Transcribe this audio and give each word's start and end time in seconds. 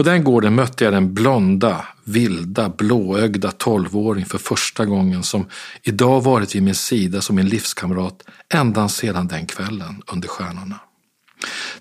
På 0.00 0.04
den 0.04 0.24
gården 0.24 0.54
mötte 0.54 0.84
jag 0.84 0.92
den 0.92 1.14
blonda, 1.14 1.86
vilda, 2.04 2.68
blåögda 2.68 3.50
tolvåring 3.50 4.26
för 4.26 4.38
första 4.38 4.84
gången 4.84 5.22
som 5.22 5.46
idag 5.82 6.20
varit 6.20 6.54
vid 6.54 6.62
min 6.62 6.74
sida 6.74 7.20
som 7.20 7.36
min 7.36 7.48
livskamrat 7.48 8.22
ända 8.54 8.88
sedan 8.88 9.28
den 9.28 9.46
kvällen 9.46 10.02
under 10.12 10.28
stjärnorna. 10.28 10.80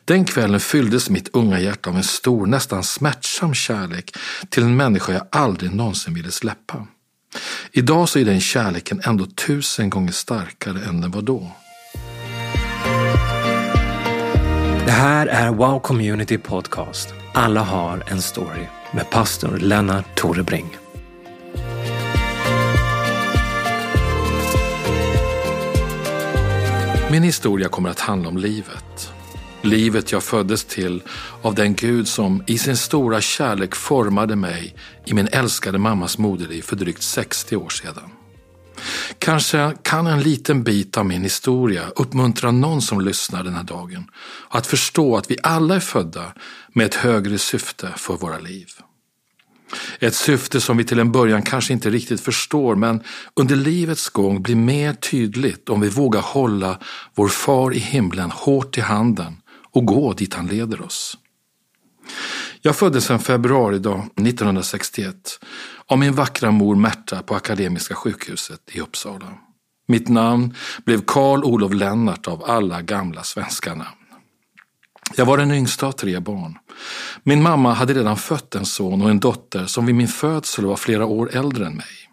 Den 0.06 0.26
kvällen 0.26 0.60
fylldes 0.60 1.10
mitt 1.10 1.30
unga 1.34 1.60
hjärta 1.60 1.90
av 1.90 1.96
en 1.96 2.04
stor, 2.04 2.46
nästan 2.46 2.84
smärtsam 2.84 3.54
kärlek 3.54 4.16
till 4.50 4.64
en 4.64 4.76
människa 4.76 5.14
jag 5.14 5.28
aldrig 5.32 5.76
någonsin 5.76 6.14
ville 6.14 6.32
släppa. 6.32 6.88
Idag 7.72 8.10
så 8.10 8.20
är 8.20 8.26
den 8.26 8.42
kärleken 8.42 9.02
ändå 9.04 9.26
tusen 9.26 9.90
gånger 9.90 10.12
starkare 10.12 10.80
än 10.86 11.02
den 11.02 11.12
var 11.12 11.22
då. 11.22 11.52
Det 14.86 14.92
här 14.92 15.28
är 15.28 15.50
Wow 15.50 15.80
Community 15.80 16.38
Podcast. 16.38 17.19
Alla 17.34 17.62
har 17.62 18.04
en 18.08 18.22
story 18.22 18.68
med 18.94 19.10
pastor 19.10 19.58
Lennart 19.58 20.16
Torebring. 20.16 20.78
Min 27.12 27.24
historia 27.24 27.70
kommer 27.70 27.90
att 27.90 28.00
handla 28.00 28.30
om 28.30 28.38
livet. 28.38 29.14
Livet 29.62 30.12
jag 30.12 30.24
föddes 30.24 30.66
till 30.66 31.04
av 31.42 31.56
den 31.56 31.76
Gud 31.76 32.08
som 32.08 32.44
i 32.48 32.58
sin 32.58 32.78
stora 32.78 33.22
kärlek 33.22 33.76
formade 33.76 34.36
mig 34.36 34.76
i 35.06 35.14
min 35.14 35.28
älskade 35.32 35.78
mammas 35.78 36.18
moderliv 36.18 36.62
för 36.62 36.76
drygt 36.76 37.04
60 37.04 37.56
år 37.56 37.70
sedan. 37.70 38.19
Kanske 39.20 39.74
kan 39.82 40.08
en 40.08 40.22
liten 40.22 40.64
bit 40.64 40.98
av 40.98 41.06
min 41.06 41.24
historia 41.24 41.84
uppmuntra 41.96 42.52
någon 42.52 42.82
som 42.82 43.02
lyssnar 43.02 43.44
den 43.44 43.54
här 43.54 43.64
dagen 43.64 44.12
att 44.50 44.68
förstå 44.68 45.18
att 45.18 45.32
vi 45.32 45.38
alla 45.44 45.76
är 45.76 45.80
födda 45.80 46.34
med 46.74 46.86
ett 46.86 46.96
högre 46.96 47.38
syfte 47.38 47.94
för 47.98 48.18
våra 48.18 48.40
liv. 48.40 48.70
Ett 50.00 50.16
syfte 50.16 50.62
som 50.62 50.78
vi 50.78 50.84
till 50.84 51.00
en 51.00 51.12
början 51.12 51.42
kanske 51.42 51.74
inte 51.74 51.90
riktigt 51.90 52.22
förstår 52.22 52.76
men 52.76 53.04
under 53.34 53.56
livets 53.56 54.10
gång 54.10 54.42
blir 54.42 54.56
mer 54.56 54.94
tydligt 54.94 55.70
om 55.70 55.82
vi 55.82 55.90
vågar 55.90 56.22
hålla 56.22 56.80
vår 57.16 57.28
far 57.28 57.74
i 57.74 57.80
himlen 57.80 58.32
hårt 58.32 58.78
i 58.78 58.82
handen 58.82 59.38
och 59.72 59.86
gå 59.86 60.14
dit 60.14 60.34
han 60.34 60.48
leder 60.48 60.82
oss. 60.82 61.18
Jag 62.62 62.76
föddes 62.76 63.10
en 63.10 63.20
februaridag 63.20 64.00
1961 64.00 65.16
av 65.86 65.98
min 65.98 66.14
vackra 66.14 66.52
mor 66.52 66.76
Märta 66.76 67.24
på 67.24 67.36
Akademiska 67.36 67.96
sjukhuset 67.96 68.60
i 68.72 68.80
Uppsala. 68.80 69.34
Mitt 69.88 70.08
namn 70.08 70.56
blev 70.86 71.02
Karl 71.08 71.44
Olof 71.44 71.74
Lennart 71.74 72.28
av 72.28 72.44
alla 72.44 72.82
gamla 72.82 73.24
svenska 73.24 73.76
namn. 73.76 73.90
Jag 75.16 75.26
var 75.26 75.38
den 75.38 75.52
yngsta 75.52 75.88
av 75.88 75.92
tre 75.92 76.20
barn. 76.20 76.58
Min 77.24 77.44
mamma 77.44 77.74
hade 77.74 77.94
redan 77.94 78.18
fött 78.18 78.56
en 78.56 78.66
son 78.66 79.02
och 79.02 79.10
en 79.10 79.20
dotter 79.20 79.66
som 79.66 79.86
vid 79.86 79.96
min 79.96 80.08
födsel 80.08 80.66
var 80.66 80.76
flera 80.76 81.06
år 81.06 81.36
äldre 81.36 81.66
än 81.66 81.76
mig. 81.76 82.10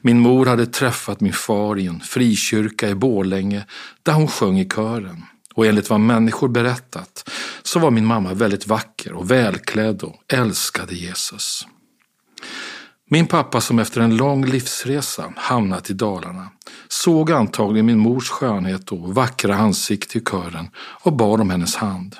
Min 0.00 0.18
mor 0.18 0.46
hade 0.46 0.66
träffat 0.66 1.20
min 1.20 1.32
far 1.32 1.78
i 1.78 1.86
en 1.86 2.00
frikyrka 2.00 2.88
i 2.88 2.94
Bålänge 2.94 3.66
där 4.02 4.12
hon 4.12 4.28
sjöng 4.28 4.58
i 4.58 4.68
kören. 4.68 5.24
Och 5.54 5.66
enligt 5.66 5.90
vad 5.90 6.00
människor 6.00 6.48
berättat 6.48 7.30
så 7.62 7.78
var 7.78 7.90
min 7.90 8.06
mamma 8.06 8.34
väldigt 8.34 8.66
vacker 8.66 9.12
och 9.12 9.30
välklädd 9.30 10.02
och 10.02 10.16
älskade 10.28 10.94
Jesus. 10.94 11.66
Min 13.10 13.26
pappa 13.26 13.60
som 13.60 13.78
efter 13.78 14.00
en 14.00 14.16
lång 14.16 14.44
livsresa 14.44 15.32
hamnat 15.36 15.90
i 15.90 15.92
Dalarna 15.92 16.48
såg 16.88 17.32
antagligen 17.32 17.86
min 17.86 17.98
mors 17.98 18.28
skönhet 18.28 18.92
och 18.92 19.14
vackra 19.14 19.56
ansikte 19.56 20.18
i 20.18 20.20
kören 20.20 20.70
och 20.76 21.12
bad 21.12 21.40
om 21.40 21.50
hennes 21.50 21.76
hand. 21.76 22.16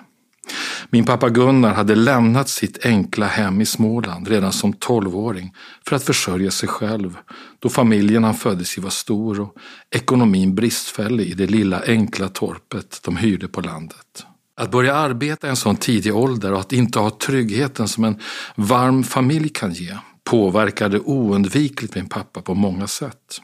Min 0.95 1.05
pappa 1.05 1.29
Gunnar 1.29 1.75
hade 1.75 1.95
lämnat 1.95 2.48
sitt 2.48 2.87
enkla 2.87 3.27
hem 3.27 3.61
i 3.61 3.67
Småland 3.67 4.29
redan 4.29 4.53
som 4.53 4.73
tolvåring 4.73 5.55
för 5.89 5.97
att 5.97 6.05
försörja 6.05 6.51
sig 6.51 6.69
själv 6.69 7.19
då 7.59 7.69
familjen 7.69 8.25
han 8.25 8.35
föddes 8.35 8.79
i 8.79 8.81
var 8.81 8.91
stor 8.91 9.41
och 9.41 9.55
ekonomin 9.91 10.55
bristfällig 10.55 11.27
i 11.27 11.35
det 11.35 11.47
lilla 11.47 11.83
enkla 11.86 12.29
torpet 12.29 13.01
de 13.05 13.17
hyrde 13.17 13.48
på 13.48 13.61
landet. 13.61 14.27
Att 14.57 14.70
börja 14.70 14.95
arbeta 14.95 15.47
i 15.47 15.51
en 15.51 15.57
sån 15.57 15.77
tidig 15.77 16.17
ålder 16.17 16.52
och 16.52 16.61
att 16.61 16.73
inte 16.73 16.98
ha 16.98 17.11
tryggheten 17.11 17.89
som 17.89 18.05
en 18.05 18.20
varm 18.55 19.05
familj 19.05 19.48
kan 19.48 19.73
ge 19.73 19.97
påverkade 20.25 20.98
oundvikligt 20.98 21.95
min 21.95 22.08
pappa 22.08 22.42
på 22.42 22.55
många 22.55 22.86
sätt. 22.86 23.41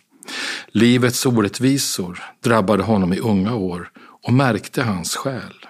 Livets 0.66 1.26
orättvisor 1.26 2.24
drabbade 2.44 2.82
honom 2.82 3.12
i 3.12 3.18
unga 3.18 3.54
år 3.54 3.90
och 4.22 4.32
märkte 4.32 4.82
hans 4.82 5.16
själ. 5.16 5.67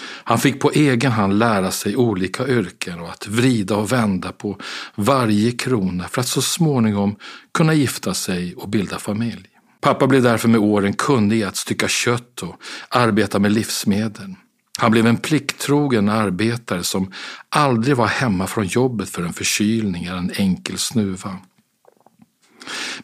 Han 0.00 0.38
fick 0.38 0.60
på 0.60 0.70
egen 0.70 1.12
hand 1.12 1.38
lära 1.38 1.70
sig 1.70 1.96
olika 1.96 2.46
yrken 2.46 3.00
och 3.00 3.10
att 3.10 3.26
vrida 3.26 3.76
och 3.76 3.92
vända 3.92 4.32
på 4.32 4.58
varje 4.94 5.52
krona 5.52 6.08
för 6.08 6.20
att 6.20 6.28
så 6.28 6.42
småningom 6.42 7.16
kunna 7.52 7.74
gifta 7.74 8.14
sig 8.14 8.54
och 8.54 8.68
bilda 8.68 8.98
familj. 8.98 9.48
Pappa 9.80 10.06
blev 10.06 10.22
därför 10.22 10.48
med 10.48 10.60
åren 10.60 10.92
kunnig 10.92 11.38
i 11.38 11.44
att 11.44 11.56
stycka 11.56 11.88
kött 11.88 12.42
och 12.42 12.56
arbeta 12.88 13.38
med 13.38 13.52
livsmedel. 13.52 14.34
Han 14.78 14.90
blev 14.90 15.06
en 15.06 15.16
plikttrogen 15.16 16.08
arbetare 16.08 16.82
som 16.82 17.12
aldrig 17.48 17.96
var 17.96 18.06
hemma 18.06 18.46
från 18.46 18.66
jobbet 18.66 19.08
för 19.08 19.22
en 19.22 19.32
förkylning 19.32 20.04
eller 20.04 20.18
en 20.18 20.32
enkel 20.34 20.78
snuva. 20.78 21.38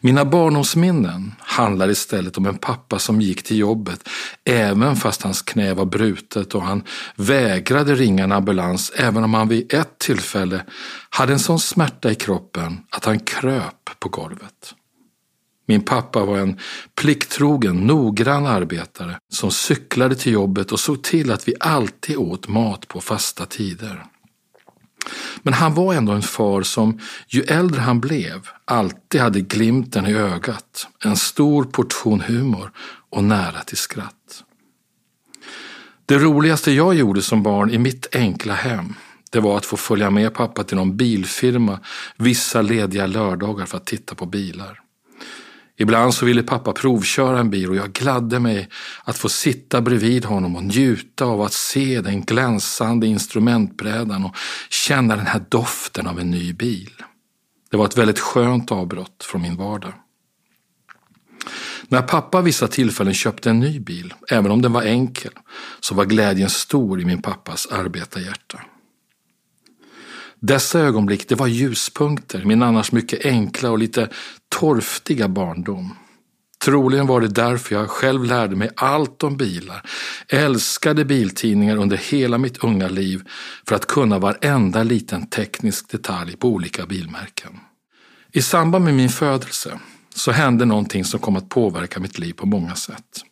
Mina 0.01 0.25
barndomsminnen 0.25 1.33
handlar 1.39 1.89
istället 1.89 2.37
om 2.37 2.45
en 2.45 2.57
pappa 2.57 2.99
som 2.99 3.21
gick 3.21 3.43
till 3.43 3.57
jobbet 3.57 4.09
även 4.45 4.95
fast 4.95 5.21
hans 5.21 5.41
knä 5.41 5.73
var 5.73 5.85
brutet 5.85 6.55
och 6.55 6.63
han 6.63 6.83
vägrade 7.15 7.95
ringa 7.95 8.23
en 8.23 8.31
ambulans 8.31 8.91
även 8.95 9.23
om 9.23 9.33
han 9.33 9.47
vid 9.47 9.73
ett 9.73 9.99
tillfälle 9.99 10.63
hade 11.09 11.33
en 11.33 11.39
sån 11.39 11.59
smärta 11.59 12.11
i 12.11 12.15
kroppen 12.15 12.77
att 12.89 13.05
han 13.05 13.19
kröp 13.19 13.89
på 13.99 14.09
golvet. 14.09 14.75
Min 15.67 15.81
pappa 15.81 16.25
var 16.25 16.37
en 16.37 16.59
plikttrogen, 17.01 17.75
noggrann 17.75 18.45
arbetare 18.45 19.17
som 19.33 19.51
cyklade 19.51 20.15
till 20.15 20.33
jobbet 20.33 20.71
och 20.71 20.79
såg 20.79 21.03
till 21.03 21.31
att 21.31 21.47
vi 21.47 21.53
alltid 21.59 22.17
åt 22.17 22.47
mat 22.47 22.87
på 22.87 23.01
fasta 23.01 23.45
tider. 23.45 24.05
Men 25.43 25.53
han 25.53 25.73
var 25.73 25.93
ändå 25.93 26.11
en 26.11 26.21
far 26.21 26.61
som, 26.61 26.99
ju 27.27 27.41
äldre 27.41 27.81
han 27.81 27.99
blev, 27.99 28.47
alltid 28.65 29.21
hade 29.21 29.41
glimten 29.41 30.05
i 30.05 30.13
ögat, 30.13 30.87
en 31.03 31.17
stor 31.17 31.63
portion 31.63 32.21
humor 32.21 32.71
och 33.09 33.23
nära 33.23 33.59
till 33.65 33.77
skratt. 33.77 34.43
Det 36.05 36.17
roligaste 36.17 36.71
jag 36.71 36.95
gjorde 36.95 37.21
som 37.21 37.43
barn 37.43 37.69
i 37.69 37.77
mitt 37.77 38.15
enkla 38.15 38.53
hem, 38.53 38.93
det 39.29 39.39
var 39.39 39.57
att 39.57 39.65
få 39.65 39.77
följa 39.77 40.09
med 40.09 40.33
pappa 40.33 40.63
till 40.63 40.77
någon 40.77 40.97
bilfirma 40.97 41.79
vissa 42.17 42.61
lediga 42.61 43.07
lördagar 43.07 43.65
för 43.65 43.77
att 43.77 43.85
titta 43.85 44.15
på 44.15 44.25
bilar. 44.25 44.79
Ibland 45.81 46.13
så 46.13 46.25
ville 46.25 46.43
pappa 46.43 46.71
provköra 46.71 47.39
en 47.39 47.49
bil 47.49 47.69
och 47.69 47.75
jag 47.75 47.93
gladde 47.93 48.39
mig 48.39 48.69
att 49.03 49.17
få 49.17 49.29
sitta 49.29 49.81
bredvid 49.81 50.25
honom 50.25 50.55
och 50.55 50.63
njuta 50.63 51.25
av 51.25 51.41
att 51.41 51.53
se 51.53 52.01
den 52.01 52.21
glänsande 52.21 53.07
instrumentbrädan 53.07 54.25
och 54.25 54.35
känna 54.69 55.15
den 55.15 55.27
här 55.27 55.45
doften 55.49 56.07
av 56.07 56.19
en 56.19 56.31
ny 56.31 56.53
bil. 56.53 56.91
Det 57.71 57.77
var 57.77 57.85
ett 57.85 57.97
väldigt 57.97 58.19
skönt 58.19 58.71
avbrott 58.71 59.23
från 59.23 59.41
min 59.41 59.57
vardag. 59.57 59.93
När 61.87 62.01
pappa 62.01 62.41
vissa 62.41 62.67
tillfällen 62.67 63.13
köpte 63.13 63.49
en 63.49 63.59
ny 63.59 63.79
bil, 63.79 64.13
även 64.29 64.51
om 64.51 64.61
den 64.61 64.73
var 64.73 64.83
enkel, 64.83 65.31
så 65.79 65.95
var 65.95 66.05
glädjen 66.05 66.49
stor 66.49 67.01
i 67.01 67.05
min 67.05 67.21
pappas 67.21 67.67
arbetarhjärta. 67.71 68.61
Dessa 70.41 70.79
ögonblick, 70.79 71.29
det 71.29 71.35
var 71.35 71.47
ljuspunkter, 71.47 72.43
min 72.45 72.63
annars 72.63 72.91
mycket 72.91 73.25
enkla 73.25 73.71
och 73.71 73.79
lite 73.79 74.09
torftiga 74.49 75.27
barndom. 75.27 75.95
Troligen 76.65 77.07
var 77.07 77.21
det 77.21 77.27
därför 77.27 77.75
jag 77.75 77.89
själv 77.89 78.23
lärde 78.23 78.55
mig 78.55 78.69
allt 78.75 79.23
om 79.23 79.37
bilar, 79.37 79.81
älskade 80.27 81.05
biltidningar 81.05 81.75
under 81.75 81.97
hela 81.97 82.37
mitt 82.37 82.63
unga 82.63 82.87
liv 82.87 83.29
för 83.67 83.75
att 83.75 83.85
kunna 83.85 84.19
varenda 84.19 84.83
liten 84.83 85.27
teknisk 85.27 85.91
detalj 85.91 86.35
på 86.35 86.47
olika 86.47 86.85
bilmärken. 86.85 87.59
I 88.31 88.41
samband 88.41 88.85
med 88.85 88.93
min 88.93 89.09
födelse 89.09 89.79
så 90.15 90.31
hände 90.31 90.65
någonting 90.65 91.05
som 91.05 91.19
kom 91.19 91.35
att 91.35 91.49
påverka 91.49 91.99
mitt 91.99 92.19
liv 92.19 92.33
på 92.33 92.45
många 92.45 92.75
sätt. 92.75 93.23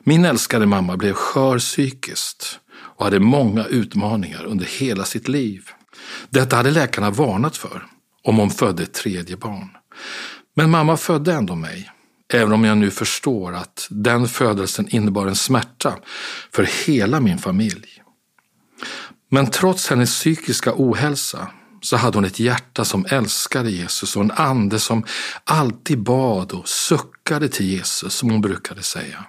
Min 0.00 0.24
älskade 0.24 0.66
mamma 0.66 0.96
blev 0.96 1.12
skör 1.12 1.58
psykiskt 1.58 2.60
och 2.72 3.04
hade 3.04 3.20
många 3.20 3.64
utmaningar 3.64 4.44
under 4.44 4.64
hela 4.64 5.04
sitt 5.04 5.28
liv. 5.28 5.70
Detta 6.30 6.56
hade 6.56 6.70
läkarna 6.70 7.10
varnat 7.10 7.56
för 7.56 7.86
om 8.22 8.36
hon 8.36 8.50
födde 8.50 8.82
ett 8.82 8.94
tredje 8.94 9.36
barn. 9.36 9.68
Men 10.54 10.70
mamma 10.70 10.96
födde 10.96 11.32
ändå 11.32 11.54
mig, 11.54 11.90
även 12.32 12.52
om 12.52 12.64
jag 12.64 12.78
nu 12.78 12.90
förstår 12.90 13.54
att 13.54 13.86
den 13.90 14.28
födelsen 14.28 14.88
innebar 14.88 15.26
en 15.26 15.36
smärta 15.36 15.94
för 16.52 16.68
hela 16.86 17.20
min 17.20 17.38
familj. 17.38 18.02
Men 19.30 19.46
trots 19.50 19.90
hennes 19.90 20.10
psykiska 20.10 20.72
ohälsa 20.76 21.48
så 21.80 21.96
hade 21.96 22.18
hon 22.18 22.24
ett 22.24 22.40
hjärta 22.40 22.84
som 22.84 23.06
älskade 23.10 23.70
Jesus 23.70 24.16
och 24.16 24.22
en 24.22 24.30
ande 24.30 24.78
som 24.78 25.04
alltid 25.44 26.02
bad 26.02 26.52
och 26.52 26.68
suckade 26.68 27.48
till 27.48 27.66
Jesus, 27.66 28.14
som 28.14 28.30
hon 28.30 28.40
brukade 28.40 28.82
säga. 28.82 29.24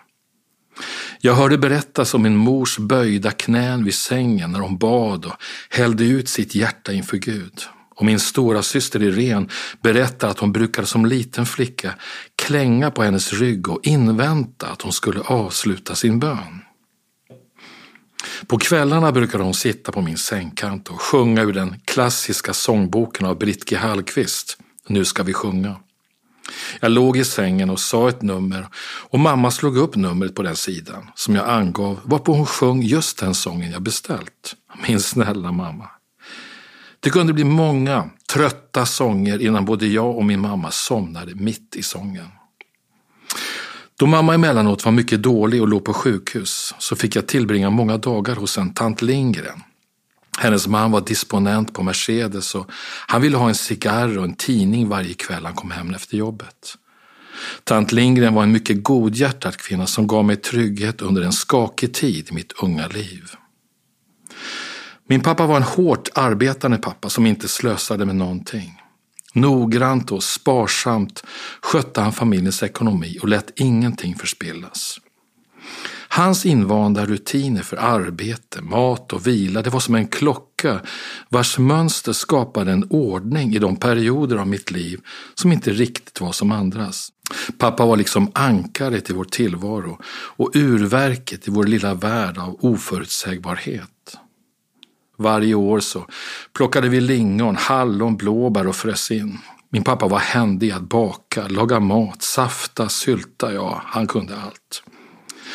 Jag 1.22 1.34
hörde 1.36 1.58
berättas 1.58 2.14
om 2.14 2.22
min 2.22 2.36
mors 2.36 2.78
böjda 2.78 3.32
knän 3.32 3.84
vid 3.84 3.96
sängen 3.96 4.52
när 4.52 4.60
hon 4.60 4.78
bad 4.78 5.26
och 5.26 5.36
hällde 5.70 6.04
ut 6.04 6.30
sitt 6.30 6.56
hjärta 6.56 6.94
inför 6.94 7.18
Gud. 7.18 7.62
Och 7.96 8.06
min 8.06 8.20
stora 8.20 8.64
syster 8.64 9.04
Irene 9.04 9.48
berättar 9.82 10.30
att 10.30 10.40
hon 10.40 10.52
brukade 10.52 10.88
som 10.88 11.06
liten 11.06 11.46
flicka 11.46 11.94
klänga 12.36 12.92
på 12.92 13.04
hennes 13.04 13.34
rygg 13.34 13.70
och 13.70 13.80
invänta 13.84 14.68
att 14.68 14.82
hon 14.82 14.94
skulle 14.94 15.22
avsluta 15.22 15.96
sin 15.96 16.20
bön. 16.20 16.62
På 18.48 18.58
kvällarna 18.58 19.12
brukade 19.12 19.44
hon 19.44 19.54
sitta 19.54 19.92
på 19.92 20.02
min 20.02 20.18
sängkant 20.18 20.88
och 20.88 21.02
sjunga 21.02 21.42
ur 21.42 21.54
den 21.54 21.80
klassiska 21.86 22.54
sångboken 22.54 23.26
av 23.26 23.38
Britt 23.38 23.70
G. 23.70 23.76
Hallqvist, 23.76 24.58
Nu 24.88 25.06
ska 25.06 25.24
vi 25.24 25.34
sjunga. 25.34 25.76
Jag 26.80 26.92
låg 26.92 27.18
i 27.18 27.24
sängen 27.24 27.70
och 27.70 27.80
sa 27.80 28.10
ett 28.10 28.22
nummer 28.22 28.68
och 29.10 29.20
mamma 29.20 29.52
slog 29.52 29.78
upp 29.78 29.96
numret 29.96 30.36
på 30.36 30.44
den 30.44 30.56
sidan 30.56 31.12
som 31.16 31.36
jag 31.36 31.50
angav 31.50 32.00
varpå 32.04 32.34
hon 32.34 32.46
sjöng 32.46 32.82
just 32.82 33.20
den 33.20 33.34
sången 33.34 33.72
jag 33.72 33.82
beställt. 33.82 34.56
Min 34.88 35.00
snälla 35.00 35.52
mamma. 35.52 35.90
Det 37.00 37.10
kunde 37.10 37.34
bli 37.34 37.44
många 37.44 38.10
trötta 38.34 38.86
sånger 38.86 39.42
innan 39.42 39.66
både 39.66 39.88
jag 39.88 40.18
och 40.18 40.26
min 40.26 40.40
mamma 40.40 40.72
somnade 40.72 41.36
mitt 41.36 41.76
i 41.76 41.84
sången. 41.84 42.28
Då 44.00 44.06
mamma 44.06 44.34
emellanåt 44.34 44.86
var 44.86 44.92
mycket 44.92 45.24
dålig 45.24 45.62
och 45.62 45.68
låg 45.68 45.86
på 45.86 45.94
sjukhus 45.94 46.76
så 46.80 46.96
fick 46.96 47.16
jag 47.16 47.28
tillbringa 47.28 47.70
många 47.70 47.98
dagar 47.98 48.36
hos 48.36 48.58
en 48.58 48.74
tant 48.74 49.02
Lindgren. 49.02 49.64
Hennes 50.38 50.68
man 50.68 50.92
var 50.92 51.02
disponent 51.02 51.74
på 51.74 51.84
Mercedes 51.84 52.56
och 52.56 52.72
han 53.08 53.22
ville 53.22 53.38
ha 53.38 53.48
en 53.48 53.56
cigarr 53.56 54.18
och 54.18 54.24
en 54.24 54.36
tidning 54.36 54.90
varje 54.90 55.14
kväll 55.14 55.46
han 55.46 55.56
kom 55.56 55.72
hem 55.72 55.94
efter 55.94 56.18
jobbet. 56.18 56.78
Tant 57.64 57.92
Lindgren 57.92 58.34
var 58.34 58.44
en 58.44 58.52
mycket 58.52 58.84
godhjärtad 58.84 59.58
kvinna 59.58 59.88
som 59.88 60.08
gav 60.08 60.26
mig 60.26 60.36
trygghet 60.36 61.02
under 61.02 61.22
en 61.22 61.34
skakig 61.34 61.94
tid 61.94 62.28
i 62.32 62.34
mitt 62.34 62.52
unga 62.52 62.88
liv. 62.88 63.24
Min 65.08 65.22
pappa 65.22 65.46
var 65.46 65.58
en 65.58 65.64
hårt 65.64 66.10
arbetande 66.16 66.78
pappa 66.78 67.10
som 67.10 67.26
inte 67.26 67.48
slösade 67.48 68.06
med 68.06 68.16
någonting. 68.16 68.82
Noggrant 69.34 70.12
och 70.12 70.24
sparsamt 70.24 71.24
skötte 71.62 72.02
han 72.02 72.14
familjens 72.14 72.64
ekonomi 72.64 73.18
och 73.22 73.28
lät 73.28 73.60
ingenting 73.60 74.16
förspillas. 74.16 75.00
Hans 76.18 76.46
invanda 76.46 77.06
rutiner 77.06 77.62
för 77.62 77.78
arbete, 77.78 78.62
mat 78.62 79.14
och 79.14 79.28
vila 79.28 79.62
det 79.62 79.70
var 79.70 79.80
som 79.80 79.96
en 79.96 80.08
klocka 80.08 80.82
vars 81.30 81.58
mönster 81.58 82.14
skapade 82.14 82.72
en 82.72 82.88
ordning 82.90 83.56
i 83.56 83.60
de 83.60 83.76
perioder 83.76 84.36
av 84.36 84.48
mitt 84.48 84.72
liv 84.72 85.00
som 85.36 85.52
inte 85.52 85.72
riktigt 85.72 86.22
var 86.22 86.32
som 86.32 86.52
andras. 86.52 87.10
Pappa 87.58 87.86
var 87.86 87.98
liksom 87.98 88.32
ankaret 88.34 89.10
i 89.10 89.14
vår 89.14 89.24
tillvaro 89.24 90.00
och 90.10 90.52
urverket 90.54 91.48
i 91.48 91.52
vår 91.52 91.64
lilla 91.64 91.94
värld 91.94 92.38
av 92.38 92.58
oförutsägbarhet. 92.62 94.18
Varje 95.18 95.56
år 95.56 95.80
så 95.80 96.06
plockade 96.54 96.90
vi 96.90 97.02
lingon, 97.02 97.56
hallon, 97.56 98.18
blåbär 98.18 98.68
och 98.68 98.76
frös 98.76 99.12
in. 99.12 99.38
Min 99.70 99.84
pappa 99.84 100.08
var 100.08 100.20
händig 100.20 100.72
att 100.72 100.90
baka, 100.90 101.48
laga 101.48 101.80
mat, 101.80 102.22
safta, 102.22 102.90
sylta, 102.90 103.54
ja, 103.54 103.82
han 103.86 104.08
kunde 104.08 104.38
allt. 104.38 104.84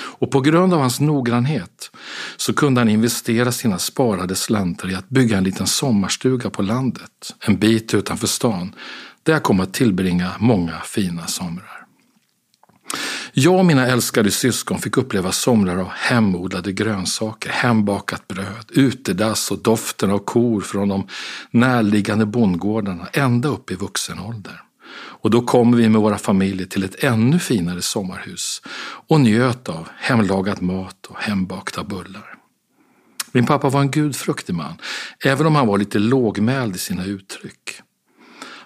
Och 0.03 0.31
på 0.31 0.41
grund 0.41 0.75
av 0.75 0.81
hans 0.81 1.01
noggrannhet 1.01 1.91
så 2.37 2.55
kunde 2.55 2.81
han 2.81 2.89
investera 2.89 3.53
sina 3.53 3.79
sparade 3.79 4.35
slantar 4.35 4.91
i 4.91 4.95
att 4.95 5.09
bygga 5.09 5.39
en 5.39 5.45
liten 5.45 5.67
sommarstuga 5.67 6.51
på 6.51 6.63
landet, 6.63 7.35
en 7.41 7.57
bit 7.57 7.95
utanför 7.95 8.27
stan, 8.27 8.75
där 9.23 9.33
jag 9.33 9.43
kom 9.43 9.61
att 9.61 9.75
tillbringa 9.75 10.33
många 10.39 10.81
fina 10.81 11.27
somrar. 11.27 11.83
Jag 13.33 13.59
och 13.59 13.65
mina 13.65 13.87
älskade 13.87 14.31
syskon 14.31 14.79
fick 14.79 14.97
uppleva 14.97 15.33
somrar 15.33 15.77
av 15.77 15.89
hemodlade 15.89 16.73
grönsaker, 16.73 17.51
hembakat 17.51 18.29
bröd, 18.29 18.65
utedass 18.69 19.51
och 19.51 19.59
doften 19.59 20.11
av 20.11 20.19
kor 20.19 20.61
från 20.61 20.89
de 20.89 21.07
närliggande 21.51 22.27
bondgårdarna 22.27 23.09
ända 23.13 23.49
upp 23.49 23.71
i 23.71 23.75
vuxen 23.75 24.19
ålder. 24.19 24.63
Och 25.23 25.31
då 25.31 25.43
kom 25.43 25.77
vi 25.77 25.89
med 25.89 26.01
våra 26.01 26.19
familjer 26.19 26.67
till 26.67 26.85
ett 26.85 27.05
ännu 27.05 27.39
finare 27.39 27.83
sommarhus 27.83 28.63
och 29.09 29.21
njöt 29.21 29.69
av 29.69 29.89
hemlagad 29.99 30.63
mat 30.63 31.07
och 31.07 31.19
hembakta 31.19 31.85
bullar. 31.85 32.35
Min 33.33 33.47
pappa 33.47 33.69
var 33.69 33.81
en 33.81 33.91
gudfruktig 33.91 34.55
man, 34.55 34.75
även 35.25 35.47
om 35.47 35.55
han 35.55 35.67
var 35.67 35.79
lite 35.79 35.99
lågmäld 35.99 36.77
i 36.77 36.79
sina 36.79 37.05
uttryck. 37.05 37.83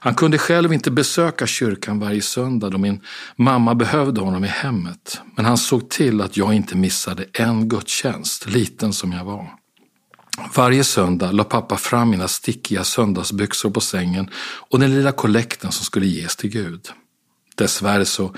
Han 0.06 0.14
kunde 0.14 0.38
själv 0.38 0.73
inte 0.73 0.91
besöka 0.91 1.47
kyrkan 1.47 1.99
varje 1.99 2.23
söndag 2.23 2.70
då 2.70 2.79
min 2.79 3.00
mamma 3.37 3.75
behövde 3.75 4.20
honom 4.20 4.44
i 4.44 4.49
hemmet. 4.49 5.20
Men 5.37 5.44
han 5.44 5.58
såg 5.58 5.91
till 5.91 6.20
att 6.20 6.37
jag 6.37 6.55
inte 6.55 6.76
missade 6.76 7.26
en 7.32 7.69
gudstjänst, 7.69 8.47
liten 8.47 8.93
som 8.93 9.12
jag 9.12 9.25
var. 9.25 9.66
Varje 10.55 10.85
söndag 10.85 11.33
la 11.33 11.44
pappa 11.44 11.77
fram 11.77 12.11
mina 12.11 12.29
stickiga 12.29 12.85
söndagsbyxor 12.85 13.71
på 13.71 13.81
sängen 13.81 14.31
och 14.71 14.81
den 14.81 14.91
lilla 14.91 15.12
kollekten 15.12 15.73
som 15.73 15.85
skulle 15.85 16.06
ges 16.06 16.37
till 16.37 16.50
Gud. 16.50 16.88
Dessvärre 17.55 18.05
så 18.05 18.35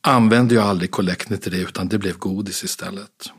använde 0.00 0.54
jag 0.54 0.64
aldrig 0.64 0.90
kollekten 0.90 1.38
till 1.38 1.52
det 1.52 1.58
utan 1.58 1.88
det 1.88 1.98
blev 1.98 2.18
godis 2.18 2.64
istället. 2.64 3.30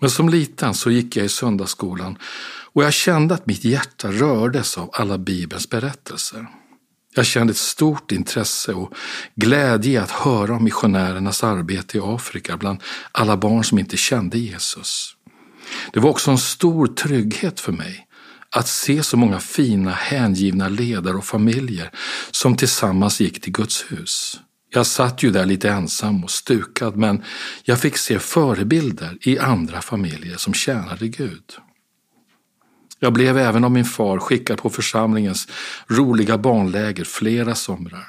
Men 0.00 0.10
som 0.10 0.28
liten 0.28 0.74
så 0.74 0.90
gick 0.90 1.16
jag 1.16 1.26
i 1.26 1.28
söndagsskolan 1.28 2.18
och 2.72 2.84
jag 2.84 2.92
kände 2.92 3.34
att 3.34 3.46
mitt 3.46 3.64
hjärta 3.64 4.12
rördes 4.12 4.78
av 4.78 4.90
alla 4.92 5.18
Bibelns 5.18 5.70
berättelser. 5.70 6.46
Jag 7.14 7.26
kände 7.26 7.50
ett 7.50 7.56
stort 7.56 8.12
intresse 8.12 8.72
och 8.72 8.94
glädje 9.34 9.92
i 9.92 9.96
att 9.96 10.10
höra 10.10 10.56
om 10.56 10.64
missionärernas 10.64 11.44
arbete 11.44 11.98
i 11.98 12.00
Afrika 12.04 12.56
bland 12.56 12.82
alla 13.12 13.36
barn 13.36 13.64
som 13.64 13.78
inte 13.78 13.96
kände 13.96 14.38
Jesus. 14.38 15.16
Det 15.92 16.00
var 16.00 16.10
också 16.10 16.30
en 16.30 16.38
stor 16.38 16.86
trygghet 16.86 17.60
för 17.60 17.72
mig 17.72 18.08
att 18.50 18.68
se 18.68 19.02
så 19.02 19.16
många 19.16 19.40
fina 19.40 19.90
hängivna 19.90 20.68
ledare 20.68 21.16
och 21.16 21.24
familjer 21.24 21.90
som 22.30 22.56
tillsammans 22.56 23.20
gick 23.20 23.40
till 23.40 23.52
Guds 23.52 23.84
hus. 23.88 24.40
Jag 24.70 24.86
satt 24.86 25.22
ju 25.22 25.30
där 25.30 25.46
lite 25.46 25.70
ensam 25.70 26.24
och 26.24 26.30
stukad 26.30 26.96
men 26.96 27.22
jag 27.62 27.80
fick 27.80 27.96
se 27.96 28.18
förebilder 28.18 29.18
i 29.20 29.38
andra 29.38 29.80
familjer 29.80 30.36
som 30.36 30.54
tjänade 30.54 31.08
Gud. 31.08 31.44
Jag 33.00 33.12
blev 33.12 33.38
även 33.38 33.64
av 33.64 33.70
min 33.70 33.84
far 33.84 34.18
skickad 34.18 34.58
på 34.58 34.70
församlingens 34.70 35.48
roliga 35.88 36.38
barnläger 36.38 37.04
flera 37.04 37.54
somrar. 37.54 38.08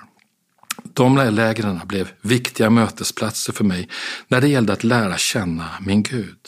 De 0.83 1.17
lägren 1.17 1.79
blev 1.85 2.11
viktiga 2.21 2.69
mötesplatser 2.69 3.53
för 3.53 3.63
mig 3.63 3.89
när 4.27 4.41
det 4.41 4.47
gällde 4.47 4.73
att 4.73 4.83
lära 4.83 5.17
känna 5.17 5.69
min 5.81 6.03
Gud. 6.03 6.39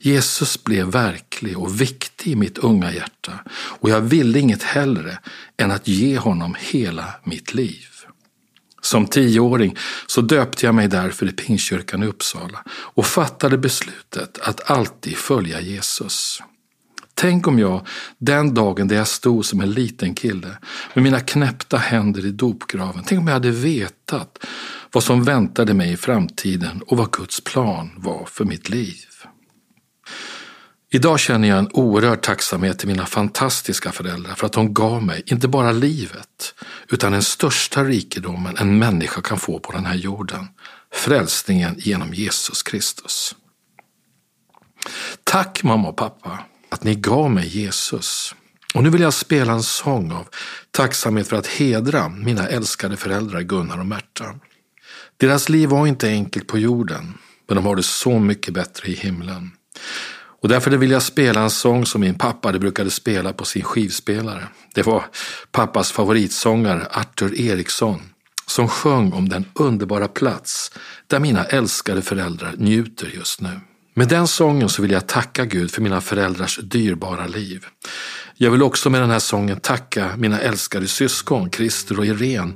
Jesus 0.00 0.64
blev 0.64 0.86
verklig 0.86 1.58
och 1.58 1.80
viktig 1.80 2.30
i 2.30 2.36
mitt 2.36 2.58
unga 2.58 2.92
hjärta 2.92 3.32
och 3.50 3.90
jag 3.90 4.00
ville 4.00 4.38
inget 4.38 4.62
hellre 4.62 5.18
än 5.56 5.70
att 5.70 5.88
ge 5.88 6.18
honom 6.18 6.56
hela 6.58 7.14
mitt 7.24 7.54
liv. 7.54 7.84
Som 8.80 9.06
tioåring 9.06 9.76
så 10.06 10.20
döpte 10.20 10.66
jag 10.66 10.74
mig 10.74 10.88
därför 10.88 11.28
i 11.28 11.32
Pingstkyrkan 11.32 12.02
i 12.02 12.06
Uppsala 12.06 12.64
och 12.68 13.06
fattade 13.06 13.58
beslutet 13.58 14.38
att 14.42 14.70
alltid 14.70 15.16
följa 15.16 15.60
Jesus. 15.60 16.42
Tänk 17.14 17.46
om 17.46 17.58
jag 17.58 17.86
den 18.18 18.54
dagen 18.54 18.88
där 18.88 18.96
jag 18.96 19.08
stod 19.08 19.44
som 19.44 19.60
en 19.60 19.70
liten 19.70 20.14
kille 20.14 20.58
med 20.94 21.04
mina 21.04 21.20
knäppta 21.20 21.76
händer 21.76 22.26
i 22.26 22.30
dopgraven, 22.30 23.04
tänk 23.06 23.20
om 23.20 23.26
jag 23.26 23.34
hade 23.34 23.50
vetat 23.50 24.44
vad 24.92 25.04
som 25.04 25.24
väntade 25.24 25.74
mig 25.74 25.92
i 25.92 25.96
framtiden 25.96 26.82
och 26.86 26.96
vad 26.96 27.10
Guds 27.10 27.40
plan 27.40 27.90
var 27.96 28.26
för 28.30 28.44
mitt 28.44 28.68
liv. 28.68 29.07
Idag 30.90 31.20
känner 31.20 31.48
jag 31.48 31.58
en 31.58 31.68
oerhörd 31.72 32.22
tacksamhet 32.22 32.78
till 32.78 32.88
mina 32.88 33.06
fantastiska 33.06 33.92
föräldrar 33.92 34.34
för 34.34 34.46
att 34.46 34.52
de 34.52 34.74
gav 34.74 35.02
mig 35.02 35.22
inte 35.26 35.48
bara 35.48 35.72
livet 35.72 36.54
utan 36.88 37.12
den 37.12 37.22
största 37.22 37.84
rikedomen 37.84 38.56
en 38.56 38.78
människa 38.78 39.22
kan 39.22 39.38
få 39.38 39.58
på 39.58 39.72
den 39.72 39.86
här 39.86 39.94
jorden. 39.94 40.48
Frälsningen 40.92 41.74
genom 41.78 42.14
Jesus 42.14 42.62
Kristus. 42.62 43.34
Tack 45.24 45.62
mamma 45.62 45.88
och 45.88 45.96
pappa 45.96 46.38
att 46.68 46.84
ni 46.84 46.94
gav 46.94 47.30
mig 47.30 47.48
Jesus. 47.48 48.34
Och 48.74 48.82
nu 48.82 48.90
vill 48.90 49.00
jag 49.00 49.14
spela 49.14 49.52
en 49.52 49.62
sång 49.62 50.12
av 50.12 50.28
tacksamhet 50.70 51.28
för 51.28 51.36
att 51.36 51.46
hedra 51.46 52.08
mina 52.08 52.48
älskade 52.48 52.96
föräldrar 52.96 53.40
Gunnar 53.40 53.78
och 53.78 53.86
Märta. 53.86 54.24
Deras 55.16 55.48
liv 55.48 55.68
var 55.68 55.86
inte 55.86 56.08
enkelt 56.08 56.46
på 56.46 56.58
jorden, 56.58 57.18
men 57.48 57.56
de 57.56 57.66
har 57.66 57.76
det 57.76 57.82
så 57.82 58.18
mycket 58.18 58.54
bättre 58.54 58.88
i 58.88 58.94
himlen. 58.94 59.50
Och 60.40 60.48
därför 60.48 60.70
vill 60.70 60.90
jag 60.90 61.02
spela 61.02 61.40
en 61.40 61.50
sång 61.50 61.86
som 61.86 62.00
min 62.00 62.14
pappa 62.14 62.52
brukade 62.52 62.90
spela 62.90 63.32
på 63.32 63.44
sin 63.44 63.62
skivspelare. 63.62 64.48
Det 64.74 64.82
var 64.82 65.04
pappas 65.52 65.92
favoritsångare 65.92 66.86
Arthur 66.90 67.40
Eriksson 67.40 68.00
som 68.46 68.68
sjöng 68.68 69.12
om 69.12 69.28
den 69.28 69.44
underbara 69.54 70.08
plats 70.08 70.72
där 71.06 71.20
mina 71.20 71.44
älskade 71.44 72.02
föräldrar 72.02 72.54
njuter 72.58 73.10
just 73.14 73.40
nu. 73.40 73.60
Med 73.98 74.08
den 74.08 74.28
sången 74.28 74.68
så 74.68 74.82
vill 74.82 74.90
jag 74.90 75.06
tacka 75.06 75.44
Gud 75.44 75.70
för 75.70 75.82
mina 75.82 76.00
föräldrars 76.00 76.58
dyrbara 76.62 77.26
liv. 77.26 77.64
Jag 78.36 78.50
vill 78.50 78.62
också 78.62 78.90
med 78.90 79.00
den 79.00 79.10
här 79.10 79.18
sången 79.18 79.60
tacka 79.60 80.10
mina 80.16 80.40
älskade 80.40 80.88
syskon, 80.88 81.50
Christer 81.50 81.98
och 81.98 82.06
Irene, 82.06 82.52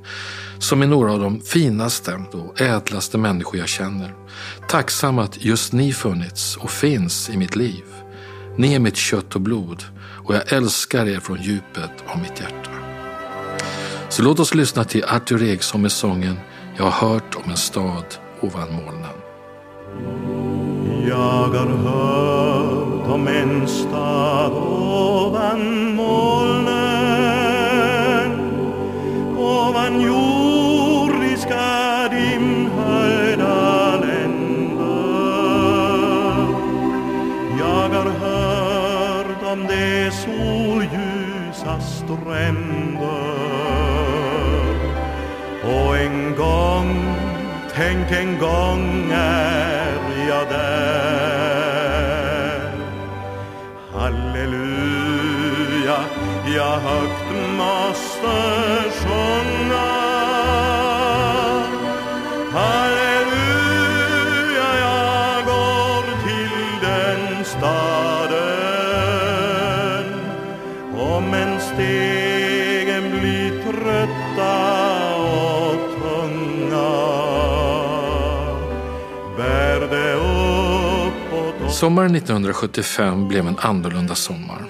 som 0.58 0.82
är 0.82 0.87
några 0.87 1.12
av 1.12 1.20
de 1.20 1.40
finaste 1.40 2.14
och 2.32 2.61
ädlaste 2.61 3.18
människor 3.18 3.61
jag 3.61 3.68
känner. 3.68 4.14
Tacksam 4.68 5.18
att 5.18 5.44
just 5.44 5.72
ni 5.72 5.92
funnits 5.92 6.56
och 6.56 6.70
finns 6.70 7.30
i 7.30 7.37
mitt 7.37 7.56
liv. 7.56 7.84
Ni 8.56 8.75
är 8.75 8.78
mitt 8.78 8.96
kött 8.96 9.34
och 9.34 9.40
blod 9.40 9.84
och 10.25 10.34
jag 10.34 10.52
älskar 10.52 11.06
er 11.06 11.20
från 11.20 11.42
djupet 11.42 11.90
av 12.06 12.18
mitt 12.18 12.40
hjärta. 12.40 12.70
Så 14.08 14.22
låt 14.22 14.40
oss 14.40 14.54
lyssna 14.54 14.84
till 14.84 15.04
Arthur 15.04 15.42
Eriksson 15.42 15.82
med 15.82 15.92
sången 15.92 16.37
Jag 16.76 16.84
har 16.84 17.08
hört 17.08 17.34
om 17.34 17.50
en 17.50 17.56
stad 17.56 18.04
ovan 18.40 18.72
molnen. 18.72 19.31
Jag 21.09 21.49
har 21.49 21.66
hört 21.66 23.09
om 23.09 23.28
en 23.28 23.68
stad 23.68 24.52
ovan 24.52 25.94
molnen. 25.94 26.73
Ovan 29.38 30.00
jordiska 30.00 32.09
dimhöjda 32.11 33.97
länder 33.97 34.87
Jag 37.59 37.88
har 37.88 38.11
hört 38.11 39.42
om 39.52 39.66
de 39.66 40.11
solljusa 40.11 41.80
stränder. 41.80 43.32
Och 45.64 45.97
en 45.97 46.35
gång, 46.37 47.16
tänk 47.75 48.11
en 48.11 48.38
gång 48.38 49.11
är 49.12 49.81
högt 56.79 57.57
måste 57.59 58.37
sjunga 58.91 59.93
Halleluja, 62.52 64.71
jag 64.81 65.45
går 65.45 66.02
till 66.26 66.81
den 66.83 67.45
staden 67.45 68.43
Om 70.99 71.35
en 71.35 71.61
stegen 71.61 73.11
blir 73.11 73.62
trötta 73.62 75.17
och 75.17 75.76
tunga 76.02 76.93
Bär 79.37 79.81
det 79.81 80.14
uppåt 80.14 81.55
och 81.64 81.71
Sommaren 81.73 82.14
1975 82.14 83.29
blev 83.29 83.47
en 83.47 83.59
annorlunda 83.59 84.14
sommar. 84.14 84.62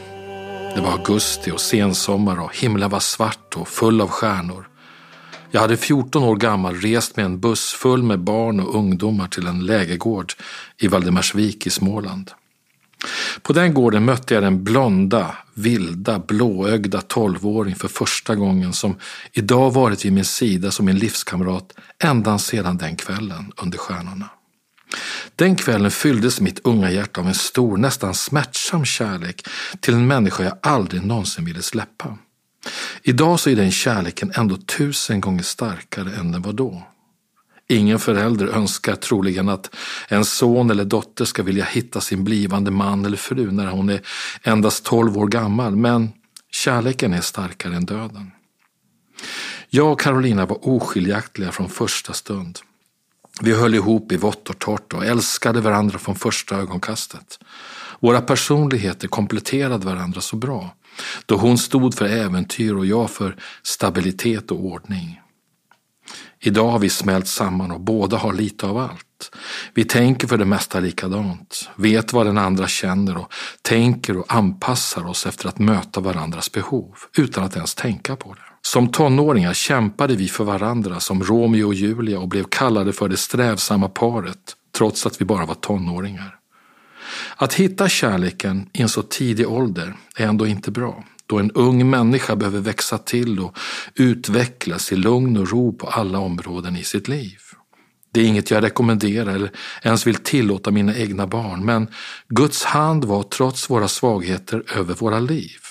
Augusti 1.03 1.51
och 1.51 1.61
sensommar 1.61 2.41
och 2.41 2.57
himlen 2.57 2.91
var 2.91 3.01
svart 3.01 3.57
och 3.57 3.69
full 3.69 4.01
av 4.01 4.09
stjärnor. 4.09 4.69
Jag 5.51 5.61
hade 5.61 5.77
14 5.77 6.23
år 6.23 6.37
gammal 6.37 6.75
rest 6.75 7.17
med 7.17 7.25
en 7.25 7.41
buss 7.41 7.73
full 7.73 8.03
med 8.03 8.21
barn 8.21 8.61
och 8.61 8.75
ungdomar 8.75 9.29
till 9.29 9.47
en 9.47 9.67
lägergård 9.67 10.33
i 10.79 10.89
Valdemarsvik 10.89 11.67
i 11.67 11.71
Småland. 11.71 12.31
På 13.43 13.53
den 13.53 13.75
gården 13.75 14.05
mötte 14.05 14.35
jag 14.35 14.43
den 14.43 14.65
blonda, 14.65 15.37
vilda, 15.55 16.19
blåögda 16.19 17.01
tolvåring 17.01 17.75
för 17.75 17.89
första 17.89 18.35
gången 18.35 18.73
som 18.73 18.97
idag 19.33 19.71
varit 19.71 20.05
vid 20.05 20.13
min 20.13 20.25
sida 20.25 20.71
som 20.71 20.87
min 20.87 20.99
livskamrat 20.99 21.73
ända 21.99 22.39
sedan 22.39 22.77
den 22.77 22.97
kvällen 22.97 23.53
under 23.57 23.79
stjärnorna. 23.79 24.29
Den 25.37 25.57
kvällen 25.57 25.91
fylldes 25.91 26.41
mitt 26.41 26.61
unga 26.65 26.91
hjärta 26.91 27.21
av 27.21 27.27
en 27.27 27.35
stor, 27.35 27.77
nästan 27.77 28.15
smärtsam 28.15 28.85
kärlek 28.85 29.49
till 29.81 29.95
en 29.95 30.07
människa 30.07 30.45
jag 30.45 30.59
aldrig 30.63 31.05
någonsin 31.05 31.45
ville 31.45 31.63
släppa. 31.63 32.19
Idag 33.03 33.41
så 33.41 33.51
är 33.51 33.57
den 33.57 33.73
kärleken 33.73 34.33
ändå 34.37 34.57
tusen 34.57 35.21
gånger 35.21 35.43
starkare 35.43 36.15
än 36.15 36.33
den 36.33 36.43
var 36.43 36.53
då. 36.53 36.83
Ingen 37.69 37.99
förälder 37.99 38.47
önskar 38.47 38.97
troligen 38.97 39.49
att 39.49 39.75
en 40.09 40.25
son 40.25 40.71
eller 40.71 40.85
dotter 40.85 41.25
ska 41.25 41.43
vilja 41.43 41.65
hitta 41.65 42.01
sin 42.01 42.25
blivande 42.25 42.71
man 42.71 43.05
eller 43.05 43.17
fru 43.17 43.51
när 43.51 43.67
hon 43.67 43.89
är 43.89 44.01
endast 44.43 44.85
tolv 44.85 45.19
år 45.19 45.27
gammal, 45.27 45.77
men 45.77 46.13
kärleken 46.51 47.15
är 47.15 47.21
starkare 47.21 47.77
än 47.77 47.87
döden. 47.87 48.31
Jag 49.71 49.93
och 49.93 50.01
Carolina 50.01 50.47
var 50.47 50.69
oskiljaktiga 50.69 51.53
från 51.53 51.69
första 51.69 52.13
stund. 52.13 52.59
Vi 53.41 53.53
höll 53.53 53.75
ihop 53.75 54.13
i 54.13 54.17
vått 54.17 54.51
och 54.51 54.59
torrt 54.59 54.93
och 54.93 55.05
älskade 55.05 55.61
varandra 55.61 55.99
från 55.99 56.15
första 56.15 56.57
ögonkastet. 56.57 57.39
Våra 58.01 58.21
personligheter 58.21 59.09
kompletterade 59.09 59.87
varandra 59.87 60.21
så 60.21 60.37
bra, 60.37 60.75
då 61.27 61.37
hon 61.37 61.59
stod 61.59 61.95
för 61.95 62.05
äventyr 62.05 62.75
och 62.75 62.87
jag 62.87 63.11
för 63.11 63.37
stabilitet 63.63 64.51
och 64.51 64.65
ordning. 64.65 65.21
Idag 66.41 66.69
har 66.69 66.79
vi 66.79 66.89
smält 66.89 67.27
samman 67.27 67.71
och 67.71 67.81
båda 67.81 68.17
har 68.17 68.33
lite 68.33 68.67
av 68.67 68.79
allt. 68.79 69.37
Vi 69.75 69.85
tänker 69.85 70.29
för 70.29 70.39
det 70.39 70.45
mesta 70.45 70.81
likadant, 70.81 71.71
vet 71.77 72.13
vad 72.13 72.27
den 72.27 72.39
andra 72.39 72.69
känner 72.69 73.17
och 73.17 73.33
tänker 73.63 74.17
och 74.17 74.35
anpassar 74.35 75.07
oss 75.07 75.27
efter 75.27 75.49
att 75.49 75.59
möta 75.59 76.01
varandras 76.01 76.53
behov 76.53 76.95
utan 77.17 77.45
att 77.45 77.57
ens 77.57 77.75
tänka 77.75 78.17
på 78.17 78.35
det. 78.35 78.52
Som 78.63 78.89
tonåringar 78.89 79.55
kämpade 79.55 80.17
vi 80.17 80.29
för 80.29 80.45
varandra 80.45 81.01
som 81.01 81.23
Romeo 81.23 81.67
och 81.67 81.75
Julia 81.75 82.19
och 82.19 82.29
blev 82.29 82.45
kallade 82.45 82.93
för 82.93 83.09
det 83.09 83.17
strävsamma 83.17 83.89
paret 83.89 84.57
trots 84.77 85.07
att 85.07 85.21
vi 85.21 85.25
bara 85.25 85.47
var 85.47 85.55
tonåringar. 85.55 86.39
Att 87.37 87.55
hitta 87.55 87.89
kärleken 87.89 88.69
i 88.73 88.83
en 88.83 88.89
så 88.89 89.03
tidig 89.03 89.49
ålder 89.49 89.97
är 90.17 90.27
ändå 90.27 90.47
inte 90.47 90.71
bra 90.71 91.05
då 91.33 91.39
en 91.39 91.51
ung 91.51 91.91
människa 91.91 92.37
behöver 92.37 92.61
växa 92.61 92.99
till 92.99 93.41
och 93.41 93.59
utvecklas 93.95 94.93
i 94.93 94.97
lugn 94.97 95.37
och 95.37 95.51
ro 95.51 95.73
på 95.73 95.87
alla 95.87 96.19
områden 96.19 96.77
i 96.77 96.85
sitt 96.85 97.09
liv. 97.09 97.39
Det 98.13 98.21
är 98.21 98.25
inget 98.25 98.51
jag 98.51 98.63
rekommenderar 98.63 99.35
eller 99.35 99.51
ens 99.83 100.07
vill 100.07 100.15
tillåta 100.15 100.71
mina 100.71 100.97
egna 100.97 101.27
barn, 101.27 101.65
men 101.65 101.89
Guds 102.29 102.65
hand 102.65 103.05
var 103.05 103.23
trots 103.23 103.71
våra 103.71 103.89
svagheter 103.89 104.65
över 104.77 104.95
våra 104.95 105.21
liv. 105.21 105.62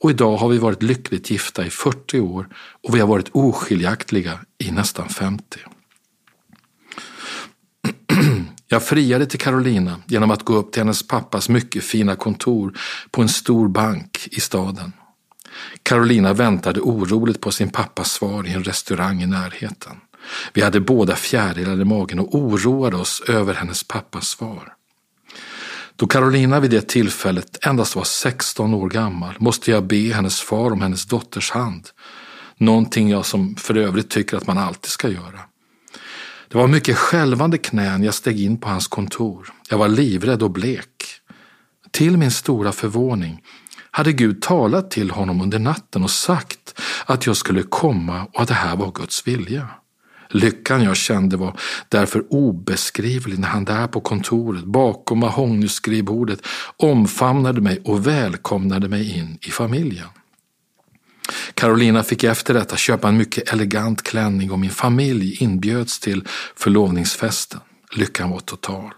Och 0.00 0.10
idag 0.10 0.36
har 0.36 0.48
vi 0.48 0.58
varit 0.58 0.82
lyckligt 0.82 1.30
gifta 1.30 1.66
i 1.66 1.70
40 1.70 2.20
år 2.20 2.48
och 2.88 2.94
vi 2.94 3.00
har 3.00 3.06
varit 3.06 3.28
oskiljaktiga 3.32 4.38
i 4.58 4.70
nästan 4.70 5.08
50. 5.08 5.58
Jag 8.68 8.82
friade 8.82 9.26
till 9.26 9.38
Carolina 9.38 9.96
genom 10.06 10.30
att 10.30 10.42
gå 10.42 10.54
upp 10.54 10.72
till 10.72 10.80
hennes 10.80 11.08
pappas 11.08 11.48
mycket 11.48 11.84
fina 11.84 12.16
kontor 12.16 12.78
på 13.10 13.22
en 13.22 13.28
stor 13.28 13.68
bank 13.68 14.28
i 14.30 14.40
staden. 14.40 14.92
Carolina 15.82 16.32
väntade 16.32 16.80
oroligt 16.80 17.40
på 17.40 17.50
sin 17.50 17.70
pappas 17.70 18.10
svar 18.10 18.46
i 18.46 18.52
en 18.52 18.64
restaurang 18.64 19.22
i 19.22 19.26
närheten. 19.26 19.96
Vi 20.52 20.62
hade 20.62 20.80
båda 20.80 21.16
fjärilar 21.16 21.80
i 21.80 21.84
magen 21.84 22.18
och 22.18 22.34
oroade 22.34 22.96
oss 22.96 23.22
över 23.28 23.54
hennes 23.54 23.84
pappas 23.84 24.28
svar. 24.28 24.74
Då 26.00 26.06
Carolina 26.06 26.60
vid 26.60 26.70
det 26.70 26.88
tillfället 26.88 27.66
endast 27.66 27.96
var 27.96 28.04
16 28.04 28.74
år 28.74 28.88
gammal 28.88 29.34
måste 29.38 29.70
jag 29.70 29.86
be 29.86 29.96
hennes 29.96 30.40
far 30.40 30.70
om 30.70 30.80
hennes 30.80 31.06
dotters 31.06 31.50
hand. 31.50 31.88
Någonting 32.56 33.10
jag 33.10 33.26
som 33.26 33.56
för 33.56 33.76
övrigt 33.76 34.10
tycker 34.10 34.36
att 34.36 34.46
man 34.46 34.58
alltid 34.58 34.90
ska 34.90 35.08
göra. 35.08 35.40
Det 36.48 36.58
var 36.58 36.66
mycket 36.66 36.96
skälvande 36.96 37.58
knän 37.58 38.02
jag 38.02 38.14
steg 38.14 38.40
in 38.40 38.58
på 38.60 38.68
hans 38.68 38.86
kontor. 38.88 39.52
Jag 39.68 39.78
var 39.78 39.88
livrädd 39.88 40.42
och 40.42 40.50
blek. 40.50 41.04
Till 41.90 42.16
min 42.16 42.30
stora 42.30 42.72
förvåning 42.72 43.42
hade 43.90 44.12
Gud 44.12 44.42
talat 44.42 44.90
till 44.90 45.10
honom 45.10 45.40
under 45.40 45.58
natten 45.58 46.02
och 46.02 46.10
sagt 46.10 46.80
att 47.06 47.26
jag 47.26 47.36
skulle 47.36 47.62
komma 47.62 48.26
och 48.32 48.42
att 48.42 48.48
det 48.48 48.54
här 48.54 48.76
var 48.76 48.92
Guds 48.92 49.26
vilja. 49.26 49.68
Lyckan 50.30 50.82
jag 50.82 50.96
kände 50.96 51.36
var 51.36 51.56
därför 51.88 52.24
obeskrivlig 52.30 53.38
när 53.38 53.48
han 53.48 53.64
där 53.64 53.86
på 53.86 54.00
kontoret 54.00 54.64
bakom 54.64 55.18
mahognyskrivbordet 55.18 56.40
omfamnade 56.76 57.60
mig 57.60 57.80
och 57.84 58.06
välkomnade 58.06 58.88
mig 58.88 59.18
in 59.18 59.38
i 59.40 59.50
familjen. 59.50 60.08
Carolina 61.54 62.02
fick 62.02 62.24
efter 62.24 62.54
detta 62.54 62.76
köpa 62.76 63.08
en 63.08 63.16
mycket 63.16 63.52
elegant 63.52 64.02
klänning 64.02 64.50
och 64.50 64.58
min 64.58 64.70
familj 64.70 65.36
inbjöds 65.42 66.00
till 66.00 66.24
förlovningsfesten. 66.56 67.60
Lyckan 67.96 68.30
var 68.30 68.40
total. 68.40 68.90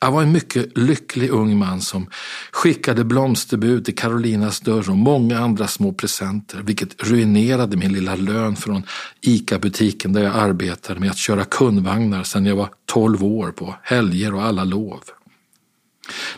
Jag 0.00 0.12
var 0.12 0.22
en 0.22 0.32
mycket 0.32 0.78
lycklig 0.78 1.30
ung 1.30 1.58
man 1.58 1.80
som 1.80 2.06
skickade 2.52 3.04
blomsterbud 3.04 3.84
till 3.84 3.94
Carolinas 3.94 4.60
dörr 4.60 4.90
och 4.90 4.96
många 4.96 5.38
andra 5.38 5.66
små 5.66 5.92
presenter, 5.92 6.62
vilket 6.62 7.02
ruinerade 7.02 7.76
min 7.76 7.92
lilla 7.92 8.14
lön 8.14 8.56
från 8.56 8.82
ICA-butiken 9.20 10.12
där 10.12 10.22
jag 10.22 10.36
arbetade 10.36 11.00
med 11.00 11.10
att 11.10 11.18
köra 11.18 11.44
kundvagnar 11.44 12.22
sedan 12.22 12.46
jag 12.46 12.56
var 12.56 12.68
12 12.86 13.24
år 13.24 13.50
på 13.50 13.74
helger 13.82 14.34
och 14.34 14.42
alla 14.42 14.64
lov. 14.64 15.00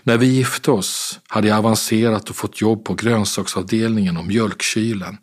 När 0.03 0.19
vi 0.19 0.27
gifte 0.27 0.71
oss 0.71 1.21
hade 1.29 1.49
jag 1.49 1.59
avancerat 1.59 2.31
och 2.31 2.37
fått 2.37 2.61
jobb 2.61 2.85
på 2.85 2.95
grönsaksavdelningen 2.95 4.17
och 4.17 4.27
mjölkkylen. 4.27 5.19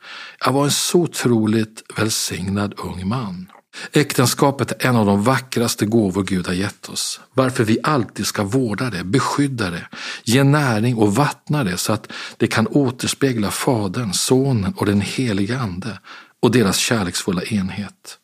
Jag 0.45 0.51
var 0.51 0.63
en 0.63 0.71
så 0.71 0.99
otroligt 0.99 1.83
välsignad 1.97 2.73
ung 2.77 3.07
man. 3.07 3.51
Äktenskapet 3.91 4.71
är 4.71 4.89
en 4.89 4.95
av 4.95 5.05
de 5.05 5.23
vackraste 5.23 5.85
gåvor 5.85 6.23
Gud 6.23 6.47
har 6.47 6.53
gett 6.53 6.89
oss, 6.89 7.19
varför 7.33 7.63
vi 7.63 7.79
alltid 7.83 8.25
ska 8.25 8.43
vårda 8.43 8.89
det, 8.89 9.03
beskydda 9.03 9.69
det, 9.69 9.87
ge 10.23 10.43
näring 10.43 10.95
och 10.95 11.15
vattna 11.15 11.63
det 11.63 11.77
så 11.77 11.93
att 11.93 12.11
det 12.37 12.47
kan 12.47 12.67
återspegla 12.67 13.51
Fadern, 13.51 14.13
Sonen 14.13 14.73
och 14.73 14.85
den 14.85 15.01
helige 15.01 15.59
Ande 15.59 15.99
och 16.39 16.51
deras 16.51 16.77
kärleksfulla 16.77 17.43
enhet. 17.43 18.17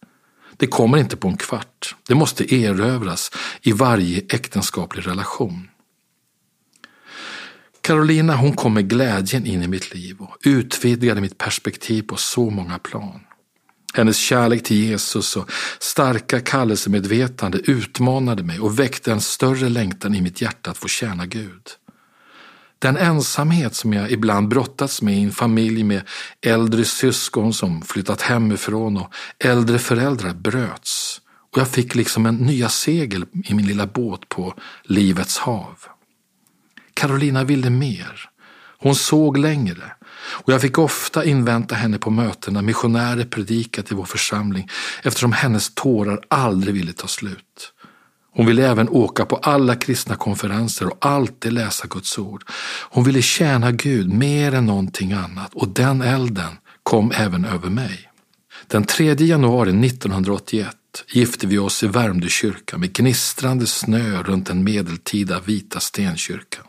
Det 0.57 0.67
kommer 0.67 0.97
inte 0.97 1.17
på 1.17 1.27
en 1.27 1.37
kvart, 1.37 1.95
det 2.07 2.15
måste 2.15 2.55
erövras 2.55 3.31
i 3.61 3.71
varje 3.71 4.17
äktenskaplig 4.17 5.07
relation. 5.07 5.69
Carolina 7.81 8.35
hon 8.35 8.53
kom 8.53 8.73
med 8.73 8.89
glädjen 8.89 9.45
in 9.45 9.63
i 9.63 9.67
mitt 9.67 9.93
liv 9.93 10.17
och 10.19 10.37
utvidgade 10.43 11.21
mitt 11.21 11.37
perspektiv 11.37 12.01
på 12.01 12.15
så 12.15 12.49
många 12.49 12.79
plan. 12.79 13.19
Hennes 13.93 14.17
kärlek 14.17 14.63
till 14.63 14.77
Jesus 14.77 15.35
och 15.35 15.51
starka 15.79 16.39
kallelsemedvetande 16.39 17.57
utmanade 17.57 18.43
mig 18.43 18.59
och 18.59 18.79
väckte 18.79 19.11
en 19.11 19.21
större 19.21 19.69
längtan 19.69 20.15
i 20.15 20.21
mitt 20.21 20.41
hjärta 20.41 20.71
att 20.71 20.77
få 20.77 20.87
tjäna 20.87 21.25
Gud. 21.25 21.61
Den 22.79 22.97
ensamhet 22.97 23.75
som 23.75 23.93
jag 23.93 24.11
ibland 24.11 24.47
brottats 24.47 25.01
med 25.01 25.17
i 25.17 25.23
en 25.23 25.31
familj 25.31 25.83
med 25.83 26.01
äldre 26.41 26.85
syskon 26.85 27.53
som 27.53 27.81
flyttat 27.81 28.21
hemifrån 28.21 28.97
och 28.97 29.13
äldre 29.39 29.79
föräldrar 29.79 30.33
bröts 30.33 31.21
och 31.53 31.59
jag 31.59 31.67
fick 31.67 31.95
liksom 31.95 32.25
en 32.25 32.35
nya 32.35 32.69
segel 32.69 33.25
i 33.45 33.53
min 33.53 33.65
lilla 33.65 33.87
båt 33.87 34.29
på 34.29 34.53
livets 34.83 35.37
hav. 35.37 35.75
Carolina 36.93 37.43
ville 37.43 37.69
mer. 37.69 38.29
Hon 38.83 38.95
såg 38.95 39.37
längre 39.37 39.91
och 40.15 40.53
jag 40.53 40.61
fick 40.61 40.77
ofta 40.77 41.25
invänta 41.25 41.75
henne 41.75 41.97
på 41.97 42.09
möten 42.09 42.53
när 42.53 42.61
missionärer 42.61 43.25
predikat 43.25 43.91
i 43.91 43.95
vår 43.95 44.05
församling 44.05 44.69
eftersom 45.03 45.31
hennes 45.31 45.75
tårar 45.75 46.19
aldrig 46.27 46.75
ville 46.75 46.93
ta 46.93 47.07
slut. 47.07 47.73
Hon 48.35 48.45
ville 48.45 48.67
även 48.67 48.89
åka 48.89 49.25
på 49.25 49.35
alla 49.35 49.75
kristna 49.75 50.15
konferenser 50.15 50.87
och 50.87 50.97
alltid 51.05 51.53
läsa 51.53 51.87
Guds 51.87 52.17
ord. 52.17 52.43
Hon 52.89 53.03
ville 53.03 53.21
tjäna 53.21 53.71
Gud 53.71 54.13
mer 54.13 54.53
än 54.53 54.65
någonting 54.65 55.13
annat 55.13 55.53
och 55.53 55.69
den 55.69 56.01
elden 56.01 56.57
kom 56.83 57.11
även 57.15 57.45
över 57.45 57.69
mig. 57.69 58.09
Den 58.67 58.83
3 58.83 59.13
januari 59.13 59.87
1981 59.87 60.75
gifte 61.13 61.47
vi 61.47 61.57
oss 61.57 61.83
i 61.83 61.87
Värmdö 61.87 62.27
kyrka 62.29 62.77
med 62.77 62.93
gnistrande 62.93 63.67
snö 63.67 64.23
runt 64.23 64.47
den 64.47 64.63
medeltida 64.63 65.39
vita 65.39 65.79
stenkyrkan. 65.79 66.65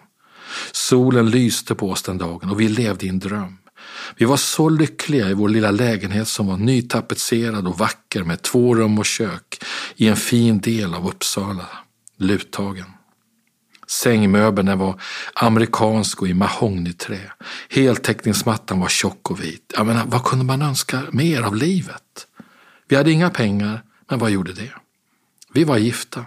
Solen 0.72 1.30
lyste 1.30 1.74
på 1.74 1.90
oss 1.90 2.02
den 2.02 2.18
dagen 2.18 2.50
och 2.50 2.60
vi 2.60 2.68
levde 2.68 3.06
i 3.06 3.08
en 3.08 3.18
dröm. 3.18 3.58
Vi 4.16 4.24
var 4.24 4.36
så 4.36 4.68
lyckliga 4.68 5.30
i 5.30 5.34
vår 5.34 5.48
lilla 5.48 5.70
lägenhet 5.70 6.28
som 6.28 6.46
var 6.46 6.56
nytapetserad 6.56 7.66
och 7.66 7.78
vacker 7.78 8.22
med 8.22 8.42
två 8.42 8.74
rum 8.74 8.98
och 8.98 9.06
kök 9.06 9.64
i 9.96 10.08
en 10.08 10.16
fin 10.16 10.60
del 10.60 10.94
av 10.94 11.08
Uppsala, 11.08 11.66
Luthagen. 12.18 12.90
Sängmöbeln 13.86 14.78
var 14.78 15.00
amerikansk 15.34 16.22
och 16.22 16.28
i 16.28 16.34
mahognyträ. 16.34 17.32
Heltäckningsmattan 17.68 18.80
var 18.80 18.88
tjock 18.88 19.30
och 19.30 19.42
vit. 19.42 19.72
Jag 19.76 19.86
menar, 19.86 20.04
vad 20.06 20.24
kunde 20.24 20.44
man 20.44 20.62
önska 20.62 21.02
mer 21.10 21.42
av 21.42 21.56
livet? 21.56 22.26
Vi 22.88 22.96
hade 22.96 23.10
inga 23.10 23.30
pengar, 23.30 23.82
men 24.10 24.18
vad 24.18 24.30
gjorde 24.30 24.52
det? 24.52 24.72
Vi 25.52 25.64
var 25.64 25.76
gifta. 25.76 26.24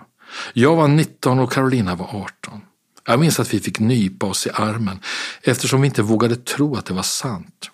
Jag 0.53 0.75
var 0.75 0.87
19 0.87 1.39
och 1.39 1.51
Carolina 1.51 1.95
var 1.95 2.05
18. 2.05 2.61
Jag 3.09 3.19
minns 3.19 3.39
att 3.39 3.53
vi 3.53 3.59
fick 3.59 3.79
nypa 3.79 4.25
oss 4.25 4.47
i 4.47 4.49
armen 4.53 4.99
eftersom 5.41 5.81
vi 5.81 5.85
inte 5.85 6.01
vågade 6.01 6.35
tro 6.35 6.75
att 6.75 6.85
det 6.85 6.93
var 6.93 7.03
sant. 7.03 7.69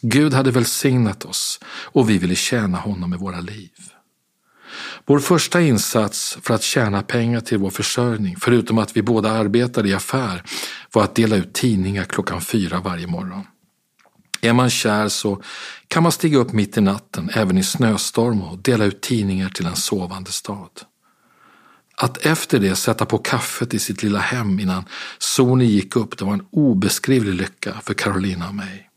Gud 0.00 0.34
hade 0.34 0.50
välsignat 0.50 1.24
oss 1.24 1.60
och 1.66 2.10
vi 2.10 2.18
ville 2.18 2.34
tjäna 2.34 2.78
honom 2.78 3.10
med 3.10 3.18
våra 3.18 3.40
liv. 3.40 3.70
Vår 5.06 5.18
första 5.18 5.60
insats 5.60 6.38
för 6.42 6.54
att 6.54 6.62
tjäna 6.62 7.02
pengar 7.02 7.40
till 7.40 7.58
vår 7.58 7.70
försörjning, 7.70 8.36
förutom 8.40 8.78
att 8.78 8.96
vi 8.96 9.02
båda 9.02 9.30
arbetade 9.30 9.88
i 9.88 9.94
affär, 9.94 10.42
var 10.92 11.04
att 11.04 11.14
dela 11.14 11.36
ut 11.36 11.52
tidningar 11.52 12.04
klockan 12.04 12.40
fyra 12.40 12.80
varje 12.80 13.06
morgon. 13.06 13.46
Är 14.40 14.52
man 14.52 14.70
kär 14.70 15.08
så 15.08 15.42
kan 15.88 16.02
man 16.02 16.12
stiga 16.12 16.38
upp 16.38 16.52
mitt 16.52 16.76
i 16.76 16.80
natten, 16.80 17.30
även 17.34 17.58
i 17.58 17.62
snöstorm 17.62 18.42
och 18.42 18.58
dela 18.58 18.84
ut 18.84 19.00
tidningar 19.00 19.48
till 19.48 19.66
en 19.66 19.76
sovande 19.76 20.32
stad. 20.32 20.70
Att 22.02 22.26
efter 22.26 22.58
det 22.58 22.76
sätta 22.76 23.06
på 23.06 23.18
kaffet 23.18 23.74
i 23.74 23.78
sitt 23.78 24.02
lilla 24.02 24.18
hem 24.18 24.60
innan 24.60 24.84
solen 25.18 25.68
gick 25.68 25.96
upp, 25.96 26.18
det 26.18 26.24
var 26.24 26.32
en 26.32 26.46
obeskrivlig 26.50 27.34
lycka 27.34 27.80
för 27.82 27.94
Carolina 27.94 28.48
och 28.48 28.54
mig. 28.54 28.88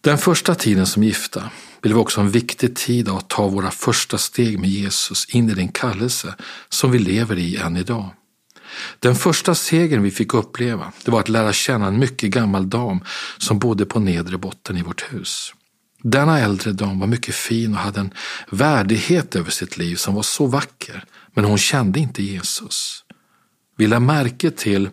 Den 0.00 0.18
första 0.18 0.54
tiden 0.54 0.86
som 0.86 1.02
gifta 1.02 1.50
blev 1.80 1.98
också 1.98 2.20
en 2.20 2.30
viktig 2.30 2.76
tid 2.76 3.08
att 3.08 3.28
ta 3.28 3.48
våra 3.48 3.70
första 3.70 4.18
steg 4.18 4.58
med 4.58 4.70
Jesus 4.70 5.26
in 5.28 5.50
i 5.50 5.54
den 5.54 5.68
kallelse 5.68 6.34
som 6.68 6.90
vi 6.90 6.98
lever 6.98 7.38
i 7.38 7.56
än 7.56 7.76
idag. 7.76 8.10
Den 8.98 9.14
första 9.14 9.54
segern 9.54 10.02
vi 10.02 10.10
fick 10.10 10.34
uppleva 10.34 10.92
det 11.04 11.10
var 11.10 11.20
att 11.20 11.28
lära 11.28 11.52
känna 11.52 11.86
en 11.86 11.98
mycket 11.98 12.30
gammal 12.30 12.70
dam 12.70 13.04
som 13.38 13.58
bodde 13.58 13.86
på 13.86 14.00
nedre 14.00 14.38
botten 14.38 14.76
i 14.76 14.82
vårt 14.82 15.12
hus. 15.12 15.52
Denna 16.02 16.38
äldre 16.38 16.72
dam 16.72 17.00
var 17.00 17.06
mycket 17.06 17.34
fin 17.34 17.74
och 17.74 17.80
hade 17.80 18.00
en 18.00 18.14
värdighet 18.50 19.36
över 19.36 19.50
sitt 19.50 19.78
liv 19.78 19.96
som 19.96 20.14
var 20.14 20.22
så 20.22 20.46
vacker, 20.46 21.04
men 21.34 21.44
hon 21.44 21.58
kände 21.58 22.00
inte 22.00 22.22
Jesus. 22.22 23.04
Vi 23.76 23.86
lade 23.86 24.00
märke 24.00 24.50
till 24.50 24.90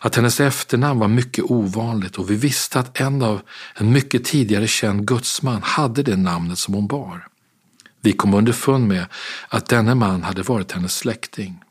att 0.00 0.16
hennes 0.16 0.40
efternamn 0.40 1.00
var 1.00 1.08
mycket 1.08 1.44
ovanligt 1.44 2.16
och 2.16 2.30
vi 2.30 2.36
visste 2.36 2.80
att 2.80 3.00
en 3.00 3.22
av 3.22 3.40
en 3.74 3.92
mycket 3.92 4.24
tidigare 4.24 4.66
känd 4.66 5.08
gudsman 5.08 5.62
hade 5.62 6.02
det 6.02 6.16
namnet 6.16 6.58
som 6.58 6.74
hon 6.74 6.86
bar. 6.86 7.28
Vi 8.00 8.12
kom 8.12 8.34
underfund 8.34 8.88
med 8.88 9.06
att 9.48 9.66
denne 9.66 9.94
man 9.94 10.22
hade 10.22 10.42
varit 10.42 10.72
hennes 10.72 10.96
släkting. 10.96 11.62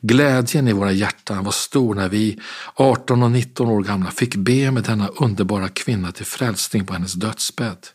Glädjen 0.00 0.68
i 0.68 0.72
våra 0.72 0.92
hjärtan 0.92 1.44
var 1.44 1.52
stor 1.52 1.94
när 1.94 2.08
vi, 2.08 2.40
18 2.74 3.22
och 3.22 3.30
19 3.30 3.68
år 3.68 3.82
gamla, 3.82 4.10
fick 4.10 4.36
be 4.36 4.70
med 4.70 4.82
denna 4.82 5.08
underbara 5.08 5.68
kvinna 5.68 6.12
till 6.12 6.26
frälsning 6.26 6.86
på 6.86 6.92
hennes 6.92 7.12
dödsbädd. 7.12 7.86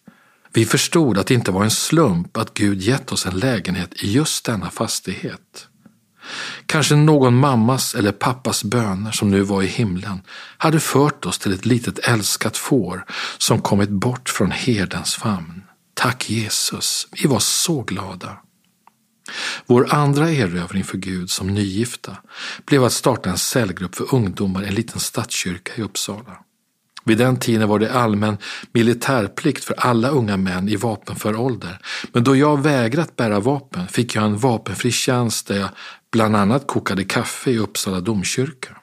Vi 0.54 0.66
förstod 0.66 1.18
att 1.18 1.28
det 1.28 1.34
inte 1.34 1.52
var 1.52 1.64
en 1.64 1.72
slump 1.72 2.38
att 2.38 2.54
Gud 2.54 2.82
gett 2.82 3.12
oss 3.12 3.26
en 3.26 3.40
lägenhet 3.40 4.04
i 4.04 4.12
just 4.12 4.46
denna 4.46 4.70
fastighet. 4.70 5.68
Kanske 6.66 6.96
någon 6.96 7.36
mammas 7.36 7.96
eller 7.96 8.12
pappas 8.12 8.64
böner 8.64 9.12
som 9.12 9.32
nu 9.32 9.42
var 9.42 9.64
i 9.64 9.68
himlen 9.68 10.22
hade 10.58 10.80
fört 10.80 11.26
oss 11.26 11.40
till 11.40 11.54
ett 11.54 11.66
litet 11.66 12.00
älskat 12.00 12.58
får 12.58 13.06
som 13.38 13.62
kommit 13.62 13.90
bort 13.90 14.30
från 14.30 14.52
herdens 14.52 15.16
famn. 15.16 15.64
Tack 15.94 16.30
Jesus, 16.30 17.08
vi 17.12 17.28
var 17.28 17.40
så 17.40 17.82
glada. 17.82 18.38
Vår 19.66 19.94
andra 19.94 20.32
erövring 20.32 20.84
för 20.84 20.98
Gud 20.98 21.30
som 21.30 21.48
nygifta 21.48 22.18
blev 22.66 22.84
att 22.84 22.94
starta 22.94 23.30
en 23.30 23.38
cellgrupp 23.38 23.96
för 23.96 24.16
ungdomar 24.16 24.64
i 24.64 24.68
en 24.68 24.76
liten 24.76 25.00
stadskyrka 25.00 25.74
i 25.76 25.82
Uppsala. 25.82 26.38
Vid 27.08 27.18
den 27.18 27.40
tiden 27.40 27.70
var 27.70 27.80
det 27.80 27.94
allmän 27.94 28.38
militärplikt 28.72 29.64
för 29.64 29.74
alla 29.74 30.10
unga 30.10 30.38
män 30.38 30.70
i 30.70 30.76
vapenför 30.76 31.36
ålder. 31.36 31.80
Men 32.12 32.24
då 32.24 32.36
jag 32.36 32.64
vägrat 32.64 33.16
bära 33.16 33.40
vapen 33.40 33.88
fick 33.88 34.16
jag 34.16 34.24
en 34.24 34.38
vapenfri 34.38 34.92
tjänst 34.92 35.48
där 35.48 35.58
jag 35.60 35.70
bland 36.12 36.36
annat 36.36 36.68
kokade 36.68 37.04
kaffe 37.04 37.52
i 37.52 37.58
Uppsala 37.58 38.00
domkyrka. 38.00 38.78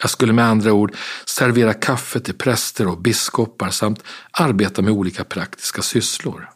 Jag 0.00 0.10
skulle 0.10 0.32
med 0.32 0.44
andra 0.44 0.72
ord 0.72 0.96
servera 1.26 1.74
kaffe 1.74 2.20
till 2.20 2.34
präster 2.34 2.88
och 2.88 2.98
biskopar 2.98 3.70
samt 3.70 4.02
arbeta 4.30 4.82
med 4.82 4.92
olika 4.92 5.24
praktiska 5.24 5.82
sysslor. 5.82 6.50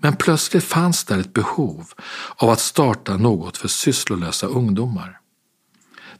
Men 0.00 0.16
plötsligt 0.16 0.64
fanns 0.64 1.04
där 1.04 1.18
ett 1.18 1.34
behov 1.34 1.86
av 2.36 2.50
att 2.50 2.60
starta 2.60 3.16
något 3.16 3.56
för 3.56 3.68
sysslolösa 3.68 4.46
ungdomar. 4.46 5.20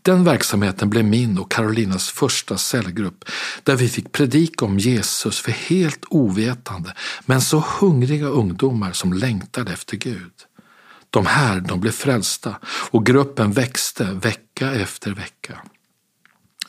Den 0.02 0.24
verksamheten 0.24 0.90
blev 0.90 1.04
min 1.04 1.38
och 1.38 1.50
Carolinas 1.50 2.10
första 2.10 2.58
cellgrupp 2.58 3.24
där 3.62 3.76
vi 3.76 3.88
fick 3.88 4.12
predika 4.12 4.64
om 4.64 4.78
Jesus 4.78 5.40
för 5.40 5.52
helt 5.52 6.04
ovetande 6.10 6.94
men 7.26 7.40
så 7.40 7.64
hungriga 7.80 8.26
ungdomar 8.26 8.92
som 8.92 9.12
längtade 9.12 9.72
efter 9.72 9.96
Gud. 9.96 10.32
De 11.10 11.26
här 11.26 11.60
de 11.60 11.80
blev 11.80 11.92
frälsta 11.92 12.56
och 12.64 13.06
gruppen 13.06 13.52
växte 13.52 14.04
vecka 14.04 14.72
efter 14.72 15.10
vecka. 15.10 15.62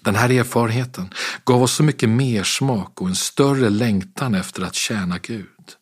Den 0.01 0.15
här 0.15 0.29
erfarenheten 0.29 1.13
gav 1.45 1.63
oss 1.63 1.73
så 1.73 1.83
mycket 1.83 2.09
mer 2.09 2.43
smak 2.43 3.01
och 3.01 3.07
en 3.07 3.15
större 3.15 3.69
längtan 3.69 4.35
efter 4.35 4.63
att 4.63 4.75
tjäna 4.75 5.17
Gud. 5.17 5.76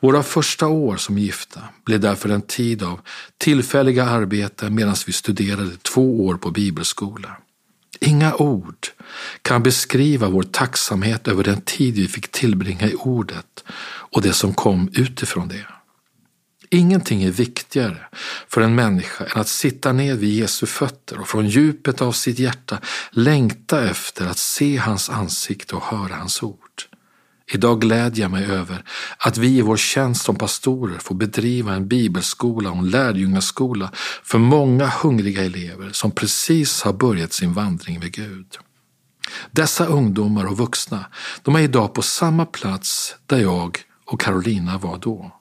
Våra 0.00 0.22
första 0.22 0.66
år 0.66 0.96
som 0.96 1.18
gifta 1.18 1.60
blev 1.84 2.00
därför 2.00 2.28
en 2.28 2.42
tid 2.42 2.82
av 2.82 3.00
tillfälliga 3.38 4.04
arbeten 4.04 4.74
medan 4.74 4.94
vi 5.06 5.12
studerade 5.12 5.76
två 5.76 6.26
år 6.26 6.34
på 6.34 6.50
bibelskola. 6.50 7.36
Inga 8.00 8.34
ord 8.34 8.86
kan 9.42 9.62
beskriva 9.62 10.28
vår 10.28 10.42
tacksamhet 10.42 11.28
över 11.28 11.44
den 11.44 11.60
tid 11.60 11.94
vi 11.94 12.08
fick 12.08 12.28
tillbringa 12.28 12.88
i 12.88 12.94
ordet 12.94 13.64
och 13.84 14.22
det 14.22 14.32
som 14.32 14.54
kom 14.54 14.88
utifrån 14.92 15.48
det. 15.48 15.66
Ingenting 16.70 17.22
är 17.22 17.30
viktigare 17.30 17.98
för 18.48 18.60
en 18.60 18.74
människa 18.74 19.24
än 19.24 19.40
att 19.40 19.48
sitta 19.48 19.92
ner 19.92 20.14
vid 20.14 20.34
Jesu 20.34 20.66
fötter 20.66 21.20
och 21.20 21.28
från 21.28 21.48
djupet 21.48 22.02
av 22.02 22.12
sitt 22.12 22.38
hjärta 22.38 22.78
längta 23.10 23.84
efter 23.84 24.26
att 24.26 24.38
se 24.38 24.76
hans 24.76 25.10
ansikte 25.10 25.76
och 25.76 25.82
höra 25.82 26.14
hans 26.14 26.42
ord. 26.42 26.65
Idag 27.52 27.80
glädjer 27.80 28.24
jag 28.24 28.30
mig 28.30 28.44
över 28.44 28.84
att 29.18 29.38
vi 29.38 29.48
i 29.48 29.60
vår 29.60 29.76
tjänst 29.76 30.24
som 30.24 30.36
pastorer 30.36 30.98
får 30.98 31.14
bedriva 31.14 31.74
en 31.74 31.88
bibelskola 31.88 32.70
och 32.70 32.78
en 32.78 32.90
lärjungaskola 32.90 33.90
för 34.22 34.38
många 34.38 34.86
hungriga 34.86 35.44
elever 35.44 35.90
som 35.92 36.10
precis 36.10 36.82
har 36.82 36.92
börjat 36.92 37.32
sin 37.32 37.52
vandring 37.52 37.98
med 37.98 38.12
Gud. 38.12 38.46
Dessa 39.50 39.86
ungdomar 39.86 40.44
och 40.46 40.58
vuxna, 40.58 41.04
de 41.42 41.56
är 41.56 41.60
idag 41.60 41.94
på 41.94 42.02
samma 42.02 42.46
plats 42.46 43.14
där 43.26 43.38
jag 43.38 43.78
och 44.06 44.20
Carolina 44.20 44.78
var 44.78 44.98
då. 44.98 45.32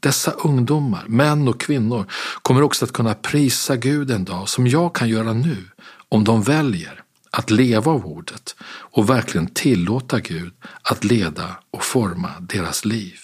Dessa 0.00 0.30
ungdomar, 0.30 1.04
män 1.06 1.48
och 1.48 1.60
kvinnor, 1.60 2.06
kommer 2.42 2.62
också 2.62 2.84
att 2.84 2.92
kunna 2.92 3.14
prisa 3.14 3.76
Gud 3.76 4.10
en 4.10 4.24
dag 4.24 4.48
som 4.48 4.66
jag 4.66 4.94
kan 4.94 5.08
göra 5.08 5.32
nu 5.32 5.64
om 6.08 6.24
de 6.24 6.42
väljer 6.42 7.02
att 7.38 7.50
leva 7.50 7.92
av 7.92 8.06
ordet 8.06 8.56
och 8.68 9.10
verkligen 9.10 9.46
tillåta 9.46 10.20
Gud 10.20 10.52
att 10.82 11.04
leda 11.04 11.56
och 11.70 11.84
forma 11.84 12.30
deras 12.40 12.84
liv. 12.84 13.18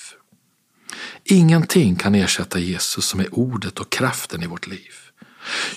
Ingenting 1.24 1.96
kan 1.96 2.14
ersätta 2.14 2.58
Jesus 2.58 3.04
som 3.06 3.20
är 3.20 3.34
ordet 3.34 3.78
och 3.78 3.90
kraften 3.92 4.42
i 4.42 4.46
vårt 4.46 4.66
liv. 4.66 4.92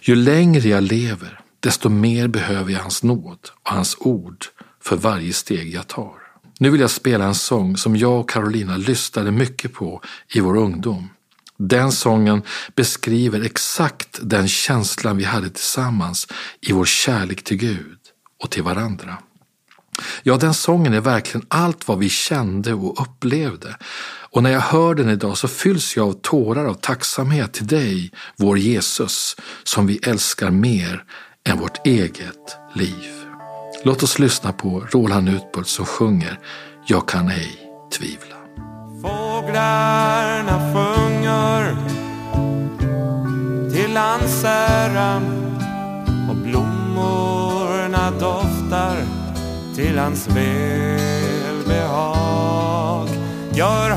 Ju 0.02 0.16
längre 0.16 0.70
jag 0.70 0.84
lever, 0.84 1.40
desto 1.60 1.90
mer 1.90 2.28
behöver 2.28 2.72
jag 2.72 2.80
hans 2.80 3.04
nåd 3.04 3.40
och 3.64 3.72
hans 3.72 3.98
ord 4.00 4.46
för 4.84 4.96
varje 4.96 5.34
steg 5.34 5.74
jag 5.74 5.88
tar. 5.88 6.14
Nu 6.60 6.70
vill 6.70 6.82
jag 6.82 6.92
spela 6.92 7.26
en 7.26 7.36
sång 7.36 7.78
som 7.78 7.96
jag 7.96 8.20
och 8.20 8.30
Carolina 8.30 8.78
lyssnade 8.78 9.32
mycket 9.32 9.74
på 9.74 10.02
i 10.34 10.40
vår 10.40 10.58
ungdom. 10.58 11.10
Den 11.58 11.92
sången 11.92 12.42
beskriver 12.76 13.42
exakt 13.42 14.20
den 14.22 14.48
känslan 14.48 15.18
vi 15.18 15.24
hade 15.24 15.50
tillsammans 15.50 16.28
i 16.62 16.72
vår 16.72 16.86
kärlek 16.86 17.44
till 17.44 17.58
Gud 17.58 18.05
och 18.44 18.52
till 18.52 18.64
varandra. 18.64 19.18
Ja, 20.24 20.38
den 20.38 20.54
sången 20.54 20.94
är 20.94 21.02
verkligen 21.02 21.46
allt 21.50 21.88
vad 21.88 22.00
vi 22.00 22.10
kände 22.10 22.74
och 22.74 23.02
upplevde. 23.02 23.78
Och 24.32 24.44
när 24.44 24.50
jag 24.50 24.60
hör 24.60 24.96
den 24.96 25.10
idag 25.10 25.38
så 25.38 25.48
fylls 25.48 25.96
jag 25.98 26.08
av 26.08 26.14
tårar 26.14 26.66
av 26.66 26.74
tacksamhet 26.74 27.54
till 27.54 27.68
dig, 27.68 28.12
vår 28.38 28.58
Jesus, 28.58 29.36
som 29.64 29.88
vi 29.88 29.98
älskar 29.98 30.52
mer 30.52 31.04
än 31.48 31.60
vårt 31.60 31.88
eget 31.88 32.58
liv. 32.74 33.12
Låt 33.84 34.04
oss 34.04 34.20
lyssna 34.20 34.54
på 34.54 34.88
Roland 34.92 35.30
Utbult 35.30 35.68
som 35.68 35.86
sjunger 35.86 36.40
Jag 36.88 37.08
kan 37.08 37.30
ej 37.30 37.60
tvivla. 37.94 38.36
Fåglarna 39.02 40.74
sjunger 40.74 41.76
till 43.74 43.98
hans 43.98 44.44
ära 44.44 45.45
blommorna 48.06 48.20
doftar 48.20 48.98
till 49.76 49.98
hans 49.98 50.28
välbehag. 50.28 50.98
Gör 53.54 53.90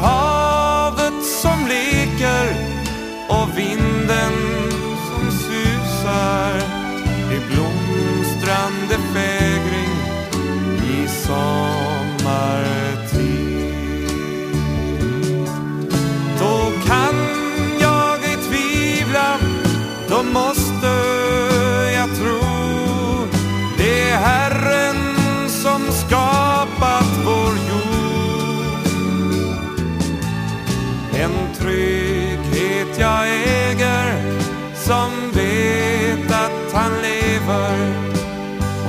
som 34.88 35.12
vet 35.34 36.30
att 36.30 36.72
han 36.72 36.92
lever 37.02 37.76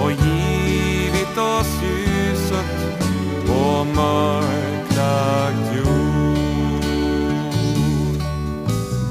och 0.04 0.12
givit 0.12 1.38
oss 1.38 1.68
ljuset 1.84 3.00
på 3.48 3.84
mörklagd 3.96 5.76
jord. 5.78 6.84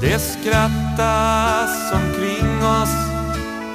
Det 0.01 0.19
skrattas 0.19 1.93
omkring 1.93 2.65
oss, 2.65 2.95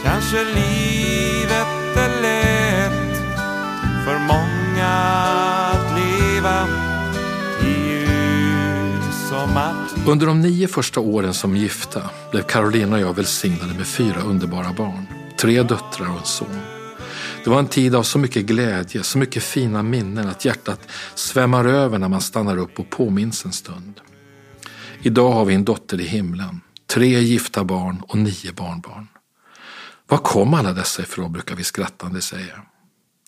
kanske 0.05 0.45
livet 0.45 1.97
är 1.97 2.23
lätt 2.23 3.17
för 4.05 4.19
många 4.19 4.93
att 5.73 5.99
leva 5.99 6.67
i 7.63 7.73
ljus 7.89 9.33
och 9.33 9.49
matt 9.49 9.84
under 10.07 10.27
de 10.27 10.41
nio 10.41 10.69
första 10.69 11.01
åren 11.01 11.35
som 11.35 11.57
gifta 11.57 12.11
blev 12.31 12.43
Carolina 12.43 12.97
och 12.97 13.03
jag 13.03 13.15
välsignade 13.15 13.75
med 13.75 13.87
fyra 13.87 14.21
underbara 14.21 14.73
barn. 14.73 15.07
Tre 15.39 15.63
döttrar 15.63 16.11
och 16.11 16.19
en 16.19 16.25
son. 16.25 16.61
Det 17.45 17.51
var 17.51 17.59
en 17.59 17.67
tid 17.67 17.95
av 17.95 18.03
så 18.03 18.19
mycket 18.19 18.47
glädje, 18.47 19.03
så 19.03 19.19
mycket 19.19 19.43
fina 19.43 19.83
minnen 19.83 20.29
att 20.29 20.45
hjärtat 20.45 20.81
svämmar 21.15 21.65
över 21.65 21.99
när 21.99 22.09
man 22.09 22.21
stannar 22.21 22.57
upp 22.57 22.79
och 22.79 22.91
påminns 22.91 23.45
en 23.45 23.53
stund. 23.53 24.01
Idag 25.03 25.33
har 25.33 25.45
vi 25.45 25.55
en 25.55 25.65
dotter 25.65 26.01
i 26.01 26.05
himlen, 26.05 26.61
tre 26.87 27.21
gifta 27.21 27.65
barn 27.65 28.03
och 28.09 28.19
nio 28.19 28.53
barnbarn. 28.53 29.07
Var 30.09 30.19
kom 30.19 30.55
alla 30.55 30.73
dessa 30.73 31.03
ifrån, 31.03 31.33
brukar 31.33 31.57
vi 31.57 31.65
skrattande 31.65 32.21
säga. 32.21 32.63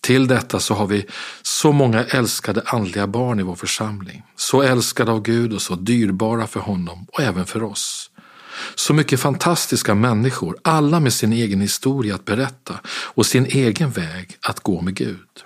Till 0.07 0.27
detta 0.27 0.59
så 0.59 0.73
har 0.73 0.87
vi 0.87 1.05
så 1.41 1.71
många 1.71 2.03
älskade 2.03 2.61
andliga 2.65 3.07
barn 3.07 3.39
i 3.39 3.43
vår 3.43 3.55
församling. 3.55 4.23
Så 4.35 4.61
älskade 4.61 5.11
av 5.11 5.21
Gud 5.21 5.53
och 5.53 5.61
så 5.61 5.75
dyrbara 5.75 6.47
för 6.47 6.59
honom 6.59 7.05
och 7.11 7.21
även 7.21 7.45
för 7.45 7.63
oss. 7.63 8.11
Så 8.75 8.93
mycket 8.93 9.19
fantastiska 9.19 9.95
människor, 9.95 10.57
alla 10.61 10.99
med 10.99 11.13
sin 11.13 11.33
egen 11.33 11.61
historia 11.61 12.15
att 12.15 12.25
berätta 12.25 12.79
och 12.87 13.25
sin 13.25 13.45
egen 13.45 13.91
väg 13.91 14.37
att 14.41 14.59
gå 14.59 14.81
med 14.81 14.95
Gud. 14.95 15.43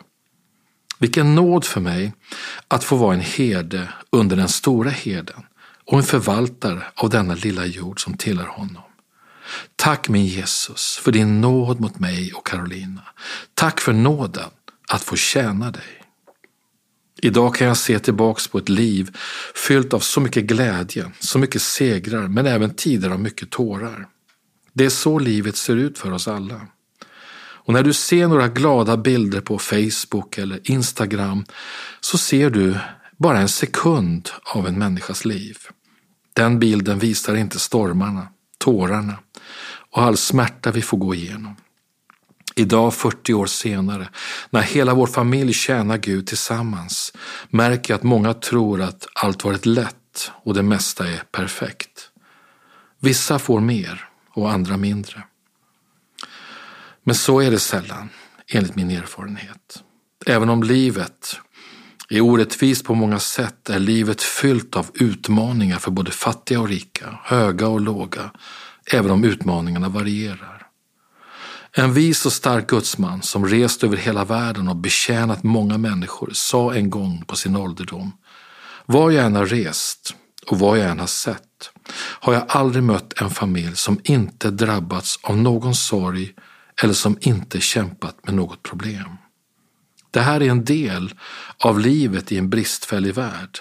Vilken 0.99 1.35
nåd 1.35 1.65
för 1.65 1.81
mig 1.81 2.13
att 2.67 2.83
få 2.83 2.95
vara 2.95 3.13
en 3.13 3.21
herde 3.21 3.89
under 4.09 4.35
den 4.35 4.49
stora 4.49 4.89
herden 4.89 5.43
och 5.85 5.97
en 5.97 6.03
förvaltare 6.03 6.83
av 6.95 7.09
denna 7.09 7.35
lilla 7.35 7.65
jord 7.65 8.03
som 8.03 8.17
tillhör 8.17 8.47
honom. 8.47 8.83
Tack 9.75 10.09
min 10.09 10.25
Jesus 10.25 10.99
för 11.03 11.11
din 11.11 11.41
nåd 11.41 11.79
mot 11.79 11.99
mig 11.99 12.33
och 12.33 12.47
Carolina. 12.47 13.01
Tack 13.53 13.81
för 13.81 13.93
nåden 13.93 14.49
att 14.87 15.03
få 15.03 15.15
tjäna 15.15 15.71
dig. 15.71 16.01
Idag 17.21 17.55
kan 17.55 17.67
jag 17.67 17.77
se 17.77 17.99
tillbaks 17.99 18.47
på 18.47 18.57
ett 18.57 18.69
liv 18.69 19.17
fyllt 19.55 19.93
av 19.93 19.99
så 19.99 20.21
mycket 20.21 20.43
glädje, 20.43 21.11
så 21.19 21.39
mycket 21.39 21.61
segrar, 21.61 22.27
men 22.27 22.45
även 22.45 22.75
tider 22.75 23.09
av 23.09 23.19
mycket 23.19 23.49
tårar. 23.49 24.07
Det 24.73 24.85
är 24.85 24.89
så 24.89 25.19
livet 25.19 25.57
ser 25.57 25.75
ut 25.75 25.97
för 25.97 26.11
oss 26.11 26.27
alla. 26.27 26.61
Och 27.63 27.73
när 27.73 27.83
du 27.83 27.93
ser 27.93 28.27
några 28.27 28.47
glada 28.47 28.97
bilder 28.97 29.41
på 29.41 29.59
Facebook 29.59 30.37
eller 30.37 30.71
Instagram 30.71 31.45
så 31.99 32.17
ser 32.17 32.49
du 32.49 32.77
bara 33.17 33.39
en 33.39 33.49
sekund 33.49 34.29
av 34.55 34.67
en 34.67 34.79
människas 34.79 35.25
liv. 35.25 35.57
Den 36.33 36.59
bilden 36.59 36.99
visar 36.99 37.35
inte 37.35 37.59
stormarna, 37.59 38.27
tårarna 38.61 39.19
och 39.91 40.01
all 40.01 40.17
smärta 40.17 40.71
vi 40.71 40.81
får 40.81 40.97
gå 40.97 41.15
igenom. 41.15 41.55
Idag, 42.55 42.93
40 42.93 43.33
år 43.33 43.45
senare, 43.45 44.09
när 44.49 44.61
hela 44.61 44.93
vår 44.93 45.07
familj 45.07 45.53
tjänar 45.53 45.97
Gud 45.97 46.27
tillsammans, 46.27 47.13
märker 47.49 47.93
jag 47.93 47.97
att 47.97 48.03
många 48.03 48.33
tror 48.33 48.81
att 48.81 49.07
allt 49.13 49.43
varit 49.43 49.65
lätt 49.65 50.31
och 50.43 50.53
det 50.53 50.63
mesta 50.63 51.07
är 51.07 51.23
perfekt. 51.31 52.09
Vissa 52.99 53.39
får 53.39 53.59
mer 53.59 54.09
och 54.33 54.51
andra 54.51 54.77
mindre. 54.77 55.23
Men 57.03 57.15
så 57.15 57.41
är 57.41 57.51
det 57.51 57.59
sällan, 57.59 58.09
enligt 58.47 58.75
min 58.75 58.91
erfarenhet. 58.91 59.83
Även 60.25 60.49
om 60.49 60.63
livet 60.63 61.39
är 62.11 62.21
orättvist 62.21 62.85
på 62.85 62.95
många 62.95 63.19
sätt 63.19 63.69
är 63.69 63.79
livet 63.79 64.21
fyllt 64.21 64.75
av 64.75 64.91
utmaningar 64.93 65.77
för 65.77 65.91
både 65.91 66.11
fattiga 66.11 66.59
och 66.59 66.67
rika, 66.67 67.19
höga 67.23 67.67
och 67.67 67.81
låga, 67.81 68.31
även 68.93 69.11
om 69.11 69.23
utmaningarna 69.23 69.89
varierar. 69.89 70.67
En 71.71 71.93
vis 71.93 72.25
och 72.25 72.33
stark 72.33 72.67
gudsman 72.67 73.21
som 73.21 73.45
rest 73.45 73.83
över 73.83 73.97
hela 73.97 74.25
världen 74.25 74.67
och 74.67 74.75
betjänat 74.75 75.43
många 75.43 75.77
människor 75.77 76.29
sa 76.33 76.73
en 76.73 76.89
gång 76.89 77.23
på 77.27 77.35
sin 77.35 77.55
ålderdom 77.55 78.11
Var 78.85 79.11
jag 79.11 79.25
än 79.25 79.35
har 79.35 79.45
rest 79.45 80.15
och 80.47 80.59
vad 80.59 80.79
jag 80.79 80.89
än 80.89 80.99
har 80.99 81.07
sett 81.07 81.71
har 81.95 82.33
jag 82.33 82.43
aldrig 82.47 82.83
mött 82.83 83.21
en 83.21 83.29
familj 83.29 83.75
som 83.75 83.99
inte 84.03 84.51
drabbats 84.51 85.19
av 85.23 85.37
någon 85.37 85.75
sorg 85.75 86.33
eller 86.83 86.93
som 86.93 87.17
inte 87.21 87.61
kämpat 87.61 88.25
med 88.25 88.35
något 88.35 88.63
problem. 88.63 89.17
Det 90.11 90.19
här 90.19 90.41
är 90.41 90.49
en 90.49 90.65
del 90.65 91.13
av 91.57 91.79
livet 91.79 92.31
i 92.31 92.37
en 92.37 92.49
bristfällig 92.49 93.13
värld. 93.13 93.59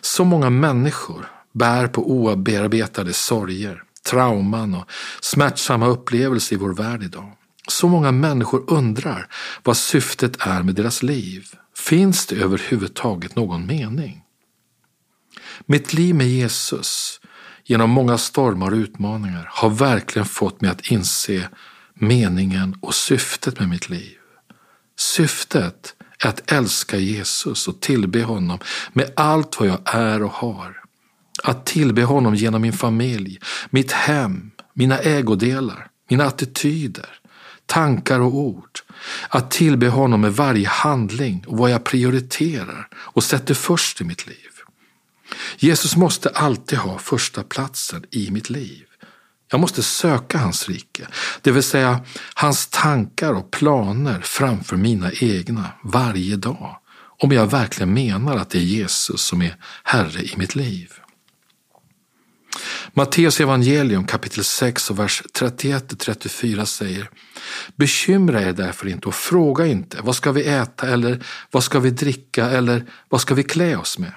Så 0.00 0.24
många 0.24 0.50
människor 0.50 1.30
bär 1.52 1.88
på 1.88 2.10
obearbetade 2.10 3.12
sorger, 3.12 3.82
trauman 4.10 4.74
och 4.74 4.90
smärtsamma 5.20 5.86
upplevelser 5.86 6.56
i 6.56 6.58
vår 6.58 6.74
värld 6.74 7.02
idag. 7.02 7.32
Så 7.68 7.88
många 7.88 8.12
människor 8.12 8.64
undrar 8.70 9.28
vad 9.62 9.76
syftet 9.76 10.46
är 10.46 10.62
med 10.62 10.74
deras 10.74 11.02
liv. 11.02 11.46
Finns 11.76 12.26
det 12.26 12.36
överhuvudtaget 12.36 13.36
någon 13.36 13.66
mening? 13.66 14.22
Mitt 15.66 15.92
liv 15.92 16.14
med 16.14 16.28
Jesus 16.28 17.20
genom 17.64 17.90
många 17.90 18.18
stormar 18.18 18.70
och 18.70 18.76
utmaningar 18.76 19.48
har 19.52 19.70
verkligen 19.70 20.26
fått 20.26 20.60
mig 20.60 20.70
att 20.70 20.86
inse 20.86 21.48
meningen 21.94 22.76
och 22.80 22.94
syftet 22.94 23.58
med 23.58 23.68
mitt 23.68 23.88
liv. 23.90 24.21
Syftet 24.96 25.94
är 26.18 26.28
att 26.28 26.52
älska 26.52 26.96
Jesus 26.96 27.68
och 27.68 27.80
tillbe 27.80 28.22
honom 28.22 28.58
med 28.92 29.12
allt 29.16 29.60
vad 29.60 29.68
jag 29.68 29.80
är 29.84 30.22
och 30.22 30.32
har. 30.32 30.82
Att 31.42 31.66
tillbe 31.66 32.02
honom 32.02 32.34
genom 32.34 32.62
min 32.62 32.72
familj, 32.72 33.38
mitt 33.70 33.92
hem, 33.92 34.50
mina 34.74 34.98
ägodelar, 34.98 35.86
mina 36.10 36.24
attityder, 36.24 37.08
tankar 37.66 38.20
och 38.20 38.34
ord. 38.34 38.78
Att 39.28 39.50
tillbe 39.50 39.88
honom 39.88 40.20
med 40.20 40.34
varje 40.34 40.68
handling 40.68 41.44
och 41.46 41.58
vad 41.58 41.70
jag 41.70 41.84
prioriterar 41.84 42.88
och 42.94 43.24
sätter 43.24 43.54
först 43.54 44.00
i 44.00 44.04
mitt 44.04 44.26
liv. 44.26 44.36
Jesus 45.58 45.96
måste 45.96 46.28
alltid 46.28 46.78
ha 46.78 46.98
första 46.98 47.42
platsen 47.42 48.04
i 48.10 48.30
mitt 48.30 48.50
liv. 48.50 48.84
Jag 49.52 49.60
måste 49.60 49.82
söka 49.82 50.38
hans 50.38 50.68
rike, 50.68 51.06
det 51.42 51.50
vill 51.50 51.62
säga 51.62 52.04
hans 52.34 52.66
tankar 52.66 53.32
och 53.32 53.50
planer 53.50 54.20
framför 54.20 54.76
mina 54.76 55.12
egna 55.12 55.70
varje 55.84 56.36
dag. 56.36 56.76
Om 57.18 57.32
jag 57.32 57.46
verkligen 57.46 57.94
menar 57.94 58.36
att 58.36 58.50
det 58.50 58.58
är 58.58 58.62
Jesus 58.62 59.22
som 59.22 59.42
är 59.42 59.56
Herre 59.84 60.22
i 60.22 60.34
mitt 60.36 60.54
liv. 60.54 60.92
Matteus 62.92 63.40
evangelium 63.40 64.06
kapitel 64.06 64.44
6 64.44 64.90
och 64.90 64.98
vers 64.98 65.22
31-34 65.34 66.64
säger 66.64 67.10
Bekymra 67.76 68.42
er 68.42 68.52
därför 68.52 68.88
inte 68.88 69.08
och 69.08 69.14
fråga 69.14 69.66
inte 69.66 69.98
vad 70.02 70.16
ska 70.16 70.32
vi 70.32 70.44
äta 70.44 70.88
eller 70.88 71.24
vad 71.50 71.64
ska 71.64 71.80
vi 71.80 71.90
dricka 71.90 72.50
eller 72.50 72.86
vad 73.08 73.20
ska 73.20 73.34
vi 73.34 73.42
klä 73.42 73.76
oss 73.76 73.98
med? 73.98 74.12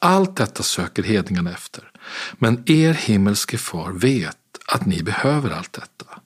Allt 0.00 0.36
detta 0.36 0.62
söker 0.62 1.02
hedningarna 1.02 1.50
efter. 1.50 1.90
Men 2.38 2.62
er 2.66 2.92
himmelske 2.92 3.58
far 3.58 3.92
vet 3.92 4.36
att 4.68 4.86
ni 4.86 5.02
behöver 5.02 5.50
allt 5.50 5.72
detta. 5.72 6.20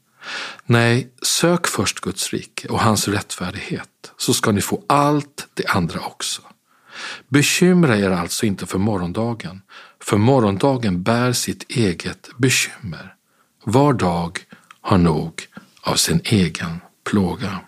Nej, 0.66 1.12
sök 1.22 1.66
först 1.66 2.00
Guds 2.00 2.30
rike 2.30 2.68
och 2.68 2.80
hans 2.80 3.08
rättfärdighet 3.08 4.12
så 4.16 4.34
ska 4.34 4.52
ni 4.52 4.60
få 4.60 4.84
allt 4.86 5.48
det 5.54 5.66
andra 5.66 6.00
också. 6.00 6.42
Bekymra 7.28 7.98
er 7.98 8.10
alltså 8.10 8.46
inte 8.46 8.66
för 8.66 8.78
morgondagen, 8.78 9.62
för 10.02 10.16
morgondagen 10.16 11.02
bär 11.02 11.32
sitt 11.32 11.70
eget 11.70 12.30
bekymmer. 12.36 13.14
Var 13.64 13.92
dag 13.92 14.38
har 14.80 14.98
nog 14.98 15.46
av 15.82 15.94
sin 15.94 16.20
egen 16.24 16.80
plåga. 17.04 17.60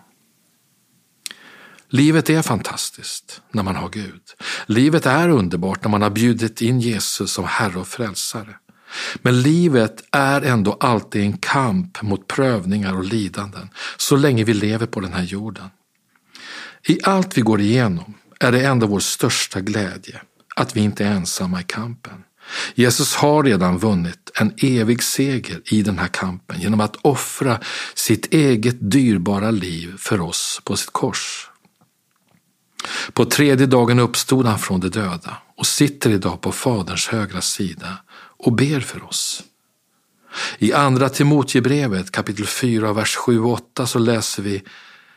Livet 1.89 2.29
är 2.29 2.41
fantastiskt 2.41 3.41
när 3.51 3.63
man 3.63 3.75
har 3.75 3.89
Gud. 3.89 4.21
Livet 4.65 5.05
är 5.05 5.29
underbart 5.29 5.83
när 5.83 5.91
man 5.91 6.01
har 6.01 6.09
bjudit 6.09 6.61
in 6.61 6.79
Jesus 6.79 7.31
som 7.31 7.45
Herre 7.45 7.79
och 7.79 7.87
Frälsare. 7.87 8.55
Men 9.15 9.41
livet 9.41 10.03
är 10.11 10.41
ändå 10.41 10.77
alltid 10.79 11.21
en 11.21 11.37
kamp 11.37 12.01
mot 12.01 12.27
prövningar 12.27 12.93
och 12.93 13.03
lidanden 13.03 13.69
så 13.97 14.15
länge 14.15 14.43
vi 14.43 14.53
lever 14.53 14.85
på 14.85 14.99
den 14.99 15.13
här 15.13 15.23
jorden. 15.23 15.69
I 16.87 16.99
allt 17.03 17.37
vi 17.37 17.41
går 17.41 17.61
igenom 17.61 18.13
är 18.39 18.51
det 18.51 18.65
ändå 18.65 18.87
vår 18.87 18.99
största 18.99 19.61
glädje 19.61 20.21
att 20.55 20.75
vi 20.75 20.81
inte 20.81 21.05
är 21.05 21.11
ensamma 21.11 21.61
i 21.61 21.63
kampen. 21.63 22.23
Jesus 22.75 23.15
har 23.15 23.43
redan 23.43 23.77
vunnit 23.77 24.31
en 24.39 24.53
evig 24.57 25.03
seger 25.03 25.61
i 25.65 25.81
den 25.81 25.99
här 25.99 26.07
kampen 26.07 26.61
genom 26.61 26.81
att 26.81 26.95
offra 27.01 27.59
sitt 27.95 28.33
eget 28.33 28.91
dyrbara 28.91 29.51
liv 29.51 29.95
för 29.97 30.21
oss 30.21 30.61
på 30.63 30.75
sitt 30.75 30.93
kors. 30.93 31.49
På 33.13 33.25
tredje 33.25 33.65
dagen 33.65 33.99
uppstod 33.99 34.45
han 34.45 34.59
från 34.59 34.79
de 34.79 34.89
döda 34.89 35.37
och 35.57 35.65
sitter 35.65 36.09
idag 36.09 36.41
på 36.41 36.51
Faderns 36.51 37.07
högra 37.07 37.41
sida 37.41 37.97
och 38.43 38.53
ber 38.53 38.79
för 38.79 39.03
oss. 39.03 39.43
I 40.57 40.73
andra 40.73 41.09
Timoteusbrevet 41.09 42.11
kapitel 42.11 42.45
4, 42.45 42.93
vers 42.93 43.15
7 43.15 43.39
och 43.39 43.51
8 43.51 43.87
så 43.87 43.99
läser 43.99 44.43
vi 44.43 44.63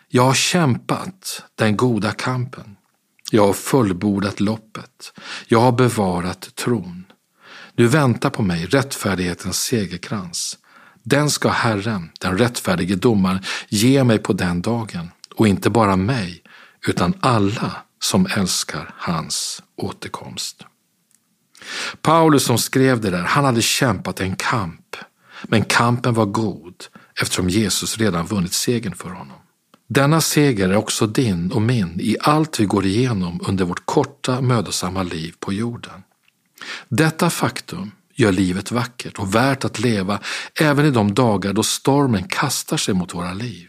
Jag 0.08 0.22
har 0.22 0.34
kämpat 0.34 1.42
den 1.54 1.76
goda 1.76 2.12
kampen. 2.12 2.76
Jag 3.30 3.46
har 3.46 3.52
fullbordat 3.52 4.40
loppet. 4.40 5.12
Jag 5.46 5.60
har 5.60 5.72
bevarat 5.72 6.54
tron. 6.54 7.04
Nu 7.74 7.86
väntar 7.86 8.30
på 8.30 8.42
mig 8.42 8.66
rättfärdighetens 8.66 9.58
segerkrans. 9.58 10.58
Den 11.02 11.30
ska 11.30 11.48
Herren, 11.48 12.10
den 12.20 12.38
rättfärdige 12.38 12.96
domaren, 12.96 13.40
ge 13.68 14.04
mig 14.04 14.18
på 14.18 14.32
den 14.32 14.62
dagen 14.62 15.10
och 15.34 15.48
inte 15.48 15.70
bara 15.70 15.96
mig 15.96 16.42
utan 16.86 17.14
alla 17.20 17.72
som 18.00 18.26
älskar 18.36 18.94
hans 18.96 19.62
återkomst. 19.76 20.64
Paulus 22.02 22.44
som 22.44 22.58
skrev 22.58 23.00
det 23.00 23.10
där, 23.10 23.22
han 23.22 23.44
hade 23.44 23.62
kämpat 23.62 24.20
en 24.20 24.36
kamp, 24.36 24.96
men 25.42 25.64
kampen 25.64 26.14
var 26.14 26.26
god 26.26 26.74
eftersom 27.20 27.48
Jesus 27.48 27.98
redan 27.98 28.26
vunnit 28.26 28.52
segern 28.52 28.94
för 28.94 29.08
honom. 29.08 29.36
Denna 29.88 30.20
seger 30.20 30.68
är 30.68 30.76
också 30.76 31.06
din 31.06 31.52
och 31.52 31.62
min 31.62 32.00
i 32.00 32.16
allt 32.20 32.60
vi 32.60 32.64
går 32.64 32.86
igenom 32.86 33.40
under 33.48 33.64
vårt 33.64 33.86
korta 33.86 34.40
mödosamma 34.40 35.02
liv 35.02 35.34
på 35.40 35.52
jorden. 35.52 36.02
Detta 36.88 37.30
faktum 37.30 37.90
gör 38.14 38.32
livet 38.32 38.70
vackert 38.72 39.18
och 39.18 39.34
värt 39.34 39.64
att 39.64 39.78
leva 39.78 40.20
även 40.60 40.86
i 40.86 40.90
de 40.90 41.14
dagar 41.14 41.52
då 41.52 41.62
stormen 41.62 42.28
kastar 42.28 42.76
sig 42.76 42.94
mot 42.94 43.14
våra 43.14 43.32
liv. 43.32 43.68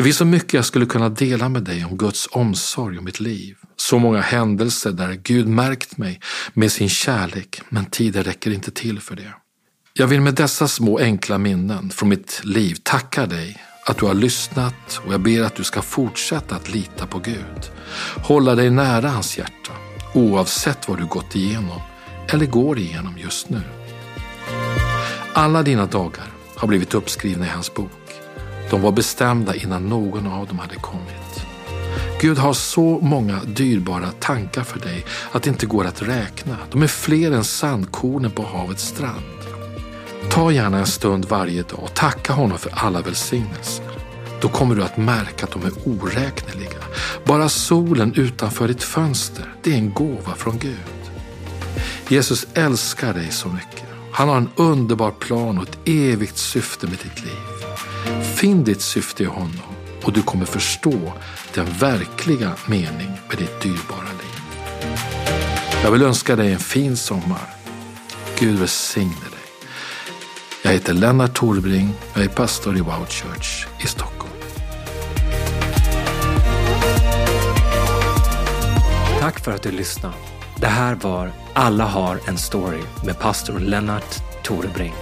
Det 0.00 0.04
finns 0.04 0.16
så 0.16 0.24
mycket 0.24 0.54
jag 0.54 0.64
skulle 0.64 0.86
kunna 0.86 1.08
dela 1.08 1.48
med 1.48 1.62
dig 1.62 1.84
om 1.84 1.96
Guds 1.96 2.28
omsorg 2.32 2.98
om 2.98 3.04
mitt 3.04 3.20
liv. 3.20 3.56
Så 3.76 3.98
många 3.98 4.20
händelser 4.20 4.92
där 4.92 5.12
Gud 5.12 5.48
märkt 5.48 5.96
mig 5.96 6.20
med 6.52 6.72
sin 6.72 6.88
kärlek, 6.88 7.60
men 7.68 7.84
tiden 7.84 8.24
räcker 8.24 8.50
inte 8.50 8.70
till 8.70 9.00
för 9.00 9.16
det. 9.16 9.34
Jag 9.92 10.06
vill 10.06 10.20
med 10.20 10.34
dessa 10.34 10.68
små 10.68 10.98
enkla 10.98 11.38
minnen 11.38 11.90
från 11.90 12.08
mitt 12.08 12.40
liv 12.44 12.76
tacka 12.82 13.26
dig 13.26 13.62
att 13.86 13.98
du 13.98 14.06
har 14.06 14.14
lyssnat 14.14 15.00
och 15.06 15.12
jag 15.12 15.20
ber 15.20 15.42
att 15.42 15.54
du 15.54 15.64
ska 15.64 15.82
fortsätta 15.82 16.56
att 16.56 16.72
lita 16.72 17.06
på 17.06 17.18
Gud. 17.18 17.70
Hålla 18.16 18.54
dig 18.54 18.70
nära 18.70 19.08
hans 19.08 19.38
hjärta 19.38 19.72
oavsett 20.14 20.88
vad 20.88 20.98
du 20.98 21.06
gått 21.06 21.36
igenom 21.36 21.80
eller 22.28 22.46
går 22.46 22.78
igenom 22.78 23.18
just 23.18 23.48
nu. 23.48 23.62
Alla 25.32 25.62
dina 25.62 25.86
dagar 25.86 26.26
har 26.56 26.68
blivit 26.68 26.94
uppskrivna 26.94 27.46
i 27.46 27.48
hans 27.48 27.74
bok. 27.74 27.99
De 28.70 28.82
var 28.82 28.92
bestämda 28.92 29.54
innan 29.54 29.88
någon 29.88 30.26
av 30.26 30.46
dem 30.46 30.58
hade 30.58 30.74
kommit. 30.74 31.46
Gud 32.20 32.38
har 32.38 32.52
så 32.52 32.98
många 33.02 33.40
dyrbara 33.44 34.10
tankar 34.18 34.64
för 34.64 34.80
dig 34.80 35.04
att 35.32 35.42
det 35.42 35.50
inte 35.50 35.66
går 35.66 35.84
att 35.84 36.02
räkna. 36.02 36.56
De 36.70 36.82
är 36.82 36.86
fler 36.86 37.32
än 37.32 37.44
sandkornen 37.44 38.30
på 38.30 38.42
havets 38.42 38.84
strand. 38.84 39.24
Ta 40.30 40.52
gärna 40.52 40.78
en 40.78 40.86
stund 40.86 41.24
varje 41.24 41.62
dag 41.62 41.80
och 41.82 41.94
tacka 41.94 42.32
honom 42.32 42.58
för 42.58 42.72
alla 42.74 43.00
välsignelser. 43.00 43.84
Då 44.40 44.48
kommer 44.48 44.74
du 44.74 44.82
att 44.82 44.96
märka 44.96 45.46
att 45.46 45.52
de 45.52 45.62
är 45.64 45.72
oräkneliga. 45.84 46.82
Bara 47.24 47.48
solen 47.48 48.12
utanför 48.16 48.68
ditt 48.68 48.82
fönster, 48.82 49.54
det 49.62 49.72
är 49.72 49.76
en 49.76 49.92
gåva 49.92 50.34
från 50.36 50.58
Gud. 50.58 50.76
Jesus 52.08 52.46
älskar 52.54 53.14
dig 53.14 53.30
så 53.30 53.48
mycket. 53.48 53.84
Han 54.12 54.28
har 54.28 54.36
en 54.36 54.50
underbar 54.56 55.10
plan 55.10 55.58
och 55.58 55.68
ett 55.68 55.78
evigt 55.84 56.38
syfte 56.38 56.86
med 56.86 56.98
ditt 56.98 57.24
liv. 57.24 57.49
Finn 58.34 58.64
ditt 58.64 58.80
syfte 58.80 59.22
i 59.22 59.26
honom 59.26 59.74
och 60.02 60.12
du 60.12 60.22
kommer 60.22 60.44
förstå 60.44 61.12
den 61.54 61.66
verkliga 61.66 62.52
mening 62.66 63.10
med 63.28 63.38
ditt 63.38 63.60
dyrbara 63.62 64.02
liv. 64.02 64.40
Jag 65.82 65.90
vill 65.90 66.02
önska 66.02 66.36
dig 66.36 66.52
en 66.52 66.58
fin 66.58 66.96
sommar. 66.96 67.50
Gud 68.38 68.58
välsigne 68.58 69.10
dig. 69.10 69.40
Jag 70.62 70.72
heter 70.72 70.94
Lennart 70.94 71.34
Torbring. 71.34 71.94
Jag 72.14 72.24
är 72.24 72.28
pastor 72.28 72.76
i 72.76 72.80
Wow 72.80 73.06
Church 73.08 73.66
i 73.84 73.86
Stockholm. 73.86 74.32
Tack 79.20 79.40
för 79.40 79.52
att 79.52 79.62
du 79.62 79.70
lyssnade. 79.70 80.14
Det 80.56 80.66
här 80.66 80.94
var 80.94 81.32
Alla 81.54 81.84
har 81.84 82.20
en 82.26 82.38
story 82.38 82.82
med 83.04 83.18
pastor 83.18 83.58
Lennart 83.58 84.42
Torebring. 84.42 84.94